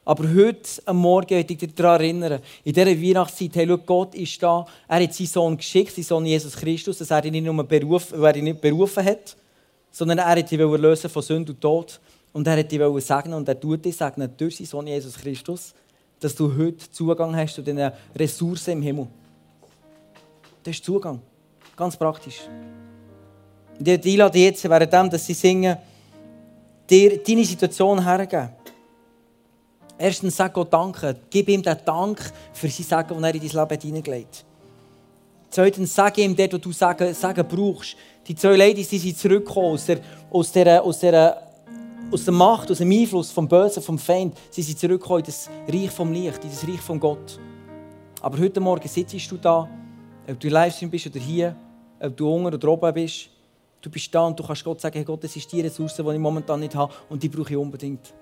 Aber 0.07 0.23
heute 0.23 0.69
am 0.85 0.99
Morgen 0.99 1.35
möchte 1.35 1.51
ich 1.51 1.59
dich 1.59 1.75
daran 1.75 1.99
erinnern, 1.99 2.39
in 2.63 2.71
dieser 2.71 2.85
Weihnachtszeit, 2.85 3.53
hey, 3.57 3.67
schau, 3.67 3.77
Gott 3.79 4.15
ist 4.15 4.41
da, 4.41 4.65
er 4.87 5.03
hat 5.03 5.13
seinen 5.13 5.27
Sohn 5.27 5.57
geschickt, 5.57 5.93
seinen 5.93 6.05
Sohn 6.05 6.25
Jesus 6.25 6.55
Christus, 6.55 6.99
dass 6.99 7.11
er 7.11 7.25
ihn 7.25 7.33
nicht 7.33 7.43
nur 7.43 7.61
berufen, 7.65 8.23
er 8.23 8.35
ihn 8.37 8.45
nicht 8.45 8.61
berufen 8.61 9.03
hat, 9.03 9.35
sondern 9.91 10.19
er 10.19 10.27
hat 10.27 10.49
dich 10.49 10.57
lösen 10.57 11.09
von 11.09 11.21
Sünde 11.21 11.51
und 11.51 11.59
Tod. 11.59 11.99
Und 12.31 12.47
er 12.47 12.57
hat 12.57 12.71
dich 12.71 12.81
segnen 13.03 13.33
und 13.33 13.49
er 13.49 13.59
tut 13.59 13.83
dich 13.83 13.97
segnen 13.97 14.31
durch 14.37 14.55
seinen 14.55 14.67
Sohn 14.67 14.87
Jesus 14.87 15.17
Christus, 15.17 15.73
dass 16.21 16.33
du 16.33 16.55
heute 16.57 16.89
Zugang 16.89 17.35
hast 17.35 17.55
zu 17.55 17.61
diesen 17.61 17.91
Ressourcen 18.15 18.71
im 18.71 18.81
Himmel. 18.83 19.07
Das 20.63 20.73
ist 20.73 20.85
Zugang. 20.85 21.19
Ganz 21.75 21.97
praktisch. 21.97 22.43
Und 23.77 23.85
ich 23.85 24.05
einlade 24.05 24.39
jetzt, 24.39 24.63
während 24.69 25.11
dass 25.11 25.25
sie 25.25 25.33
singen, 25.33 25.75
dir 26.89 27.21
deine 27.21 27.43
Situation 27.43 28.01
hergeben. 28.01 28.51
Erstens 29.97 30.35
sag 30.35 30.53
Gott 30.53 30.71
Danke. 30.71 31.15
Gib 31.29 31.49
ihm 31.49 31.61
den 31.61 31.77
Dank 31.83 32.31
für 32.53 32.69
sein 32.69 32.85
Sagen, 32.85 33.21
das 33.21 33.23
er 33.23 33.35
in 33.35 33.47
dein 33.47 33.67
Leben 33.67 33.81
hineingelegt 33.81 34.45
Zweitens, 35.49 35.95
sag 35.95 36.17
ihm 36.17 36.35
dort, 36.35 36.53
wo 36.53 36.57
du 36.57 36.71
Sagen, 36.71 37.13
Sagen 37.13 37.47
brauchst. 37.47 37.95
Die 38.27 38.35
zwei 38.35 38.55
Ladies 38.55 38.89
die 38.89 38.97
sind 38.97 39.17
zurückgekommen 39.17 39.73
aus 39.73 39.85
der, 39.85 39.99
aus, 40.29 40.51
der, 40.51 40.83
aus, 40.83 40.99
der, 40.99 41.41
aus 42.11 42.25
der 42.25 42.33
Macht, 42.33 42.69
aus 42.69 42.79
dem 42.79 42.91
Einfluss 42.91 43.31
vom 43.31 43.47
Bösen, 43.47 43.81
vom 43.81 43.97
Feind. 43.97 44.35
Sie 44.49 44.61
sind 44.61 44.77
zurückgekommen 44.77 45.19
in 45.19 45.25
das 45.25 45.49
Reich 45.67 45.89
vom 45.89 46.11
Licht, 46.11 46.43
in 46.43 46.49
das 46.49 46.67
Reich 46.67 46.81
von 46.81 46.99
Gott. 46.99 47.39
Aber 48.21 48.37
heute 48.37 48.59
Morgen 48.59 48.87
sitzt 48.87 49.31
du 49.31 49.37
da, 49.37 49.69
ob 50.29 50.39
du 50.39 50.49
Livestream 50.49 50.91
bist 50.91 51.07
oder 51.07 51.19
hier, 51.19 51.55
ob 51.99 52.17
du 52.17 52.29
unten 52.29 52.53
oder 52.53 52.67
oben 52.67 52.93
bist. 52.93 53.29
Du 53.79 53.89
bist 53.89 54.13
da 54.13 54.27
und 54.27 54.37
du 54.37 54.43
kannst 54.43 54.65
Gott 54.65 54.81
sagen, 54.81 54.95
hey 54.95 55.05
Gott, 55.05 55.23
das 55.23 55.35
ist 55.35 55.49
die 55.51 55.61
Ressource, 55.61 55.95
die 55.95 56.01
ich 56.01 56.19
momentan 56.19 56.59
nicht 56.59 56.75
habe 56.75 56.93
und 57.09 57.23
die 57.23 57.29
brauche 57.29 57.51
ich 57.51 57.57
unbedingt. 57.57 58.13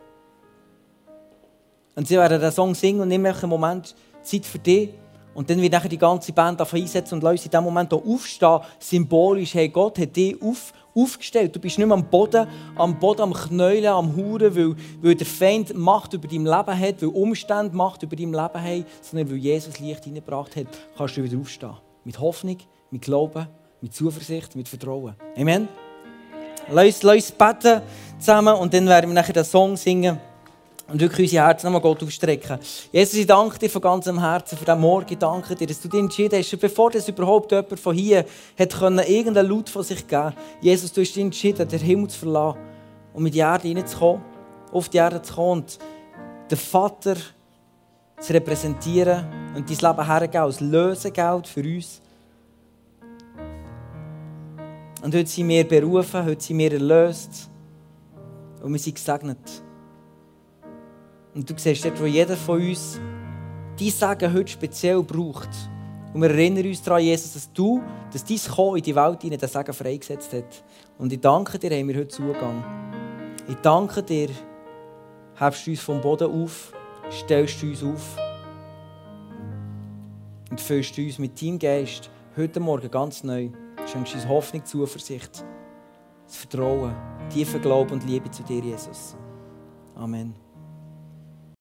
Und 1.95 2.07
sie 2.07 2.15
werden 2.15 2.39
den 2.39 2.51
Song 2.51 2.75
singen 2.75 3.01
und 3.01 3.07
nehmen 3.07 3.33
einen 3.33 3.49
Moment 3.49 3.95
Zeit 4.21 4.45
für 4.45 4.59
dich. 4.59 4.89
Und 5.33 5.49
dann 5.49 5.61
wird 5.61 5.73
nachher 5.73 5.89
die 5.89 5.97
ganze 5.97 6.31
Band 6.31 6.59
davon 6.59 6.81
einsetzen 6.81 7.15
und 7.15 7.23
Leute 7.23 7.43
in 7.43 7.51
diesem 7.51 7.63
Moment 7.63 7.93
auch 7.93 8.05
aufstehen, 8.05 8.59
symbolisch, 8.79 9.53
hey, 9.53 9.67
Gott 9.67 9.99
hat 9.99 10.15
dich 10.15 10.41
auf, 10.41 10.71
aufgestellt. 10.95 11.53
Du 11.53 11.59
bist 11.59 11.77
nicht 11.77 11.85
mehr 11.85 11.97
am 11.97 12.09
Boden, 12.09 12.47
am 12.75 12.97
Boden, 12.97 13.21
am 13.21 13.33
Knäulen, 13.33 13.87
am 13.87 14.15
Huren, 14.15 14.55
weil, 14.55 14.75
weil 15.01 15.15
der 15.15 15.27
Feind 15.27 15.75
Macht 15.75 16.13
über 16.13 16.27
dein 16.27 16.45
Leben 16.45 16.79
hat, 16.79 17.01
weil 17.01 17.09
Umstände 17.09 17.75
Macht 17.75 18.03
über 18.03 18.15
dein 18.15 18.31
Leben 18.31 18.37
haben, 18.37 18.85
sondern 19.01 19.29
weil 19.29 19.37
Jesus 19.37 19.77
Licht 19.79 20.05
hineingebracht 20.05 20.55
hat, 20.55 20.67
kannst 20.97 21.17
du 21.17 21.23
wieder 21.23 21.37
aufstehen. 21.37 21.75
Mit 22.05 22.17
Hoffnung, 22.17 22.57
mit 22.91 23.01
Glauben, 23.01 23.45
mit 23.81 23.93
Zuversicht, 23.93 24.55
mit 24.55 24.69
Vertrauen. 24.69 25.15
Amen. 25.37 25.67
Lass 26.71 27.03
uns 27.03 27.31
beten 27.33 27.81
zusammen 28.19 28.55
und 28.55 28.73
dann 28.73 28.87
werden 28.87 29.09
wir 29.09 29.13
nachher 29.13 29.33
den 29.33 29.43
Song 29.43 29.75
singen 29.75 30.17
und 30.87 31.01
wirklich 31.01 31.31
unsere 31.31 31.45
Herzen 31.45 31.65
nochmal 31.65 31.81
Gott 31.81 32.03
aufstrecken. 32.03 32.59
Jesus, 32.91 33.15
ich 33.15 33.25
danke 33.25 33.57
dir 33.57 33.69
von 33.69 33.81
ganzem 33.81 34.19
Herzen 34.19 34.57
für 34.57 34.65
diesen 34.65 34.79
Morgen. 34.79 35.07
Ich 35.09 35.17
danke 35.17 35.55
dir, 35.55 35.67
dass 35.67 35.81
du 35.81 35.87
dich 35.87 35.99
entschieden 35.99 36.39
hast, 36.39 36.59
bevor 36.59 36.91
das 36.91 37.07
überhaupt 37.07 37.51
jemand 37.51 37.79
von 37.79 37.95
hier 37.95 38.25
hat 38.57 38.73
können, 38.73 38.99
irgendeinen 38.99 39.49
Laut 39.49 39.69
von 39.69 39.83
sich 39.83 40.07
geben 40.07 40.33
Jesus, 40.61 40.91
du 40.91 41.01
hast 41.01 41.15
dich 41.15 41.23
entschieden, 41.23 41.67
den 41.67 41.79
Himmel 41.79 42.09
zu 42.09 42.19
verlassen 42.19 42.59
und 43.13 43.23
mit 43.23 43.33
die 43.33 43.39
Erde 43.39 43.67
hineinzukommen, 43.67 44.21
auf 44.71 44.89
die 44.89 44.97
Erde 44.97 45.21
zu 45.21 45.33
kommen 45.33 45.61
und 45.61 45.79
den 46.51 46.57
Vater 46.57 47.15
zu 48.19 48.33
repräsentieren 48.33 49.25
und 49.55 49.69
dein 49.69 49.77
Leben 49.77 50.05
hergeben 50.05 50.43
als 50.43 50.59
Lösegeld 50.59 51.47
für 51.47 51.61
uns. 51.61 52.01
Und 55.01 55.13
heute 55.13 55.27
sind 55.27 55.47
wir 55.49 55.67
berufen, 55.67 56.25
heute 56.25 56.43
sind 56.43 56.57
wir 56.57 56.71
erlöst 56.71 57.49
und 58.61 58.71
wir 58.71 58.79
sind 58.79 58.95
gesegnet. 58.95 59.64
Und 61.35 61.49
du 61.49 61.53
siehst 61.57 61.83
dort, 61.83 62.01
wo 62.01 62.05
jeder 62.05 62.37
von 62.37 62.61
uns 62.61 62.99
die 63.77 63.89
Sagen 63.89 64.33
heute 64.33 64.51
speziell 64.51 65.03
braucht. 65.03 65.49
Und 66.13 66.21
wir 66.21 66.29
erinnern 66.29 66.65
uns 66.65 66.81
daran, 66.81 67.03
Jesus, 67.03 67.33
dass 67.33 67.51
du, 67.51 67.83
dass 68.11 68.23
dein 68.23 68.39
Kommen 68.55 68.77
in 68.77 68.83
die 68.83 68.95
Welt 68.95 69.21
hinein 69.21 69.37
den 69.37 69.49
Sagen 69.49 69.73
freigesetzt 69.73 70.31
hat. 70.31 70.63
Und 70.97 71.11
ich 71.11 71.19
danke 71.19 71.59
dir, 71.59 71.77
haben 71.77 71.89
wir 71.89 71.95
heute 71.95 72.07
Zugang. 72.07 72.63
Ich 73.49 73.57
danke 73.57 74.01
dir, 74.01 74.29
hebst 75.37 75.67
du 75.67 75.71
uns 75.71 75.81
vom 75.81 75.99
Boden 75.99 76.31
auf, 76.31 76.71
stellst 77.11 77.61
du 77.61 77.67
uns 77.67 77.83
auf 77.83 78.17
und 80.49 80.61
füllst 80.61 80.97
du 80.97 81.01
uns 81.01 81.19
mit 81.19 81.41
deinem 81.41 81.59
Geist 81.59 82.09
heute 82.37 82.61
Morgen 82.61 82.89
ganz 82.89 83.23
neu. 83.25 83.49
Schenkst 83.91 84.15
uns 84.15 84.27
Hoffnung, 84.27 84.63
Zuversicht, 84.63 85.43
das 86.25 86.37
Vertrauen, 86.37 86.95
tiefen 87.29 87.61
Glauben 87.61 87.91
und 87.91 88.05
Liebe 88.05 88.31
zu 88.31 88.41
dir, 88.43 88.61
Jesus. 88.61 89.17
Amen. 89.95 90.44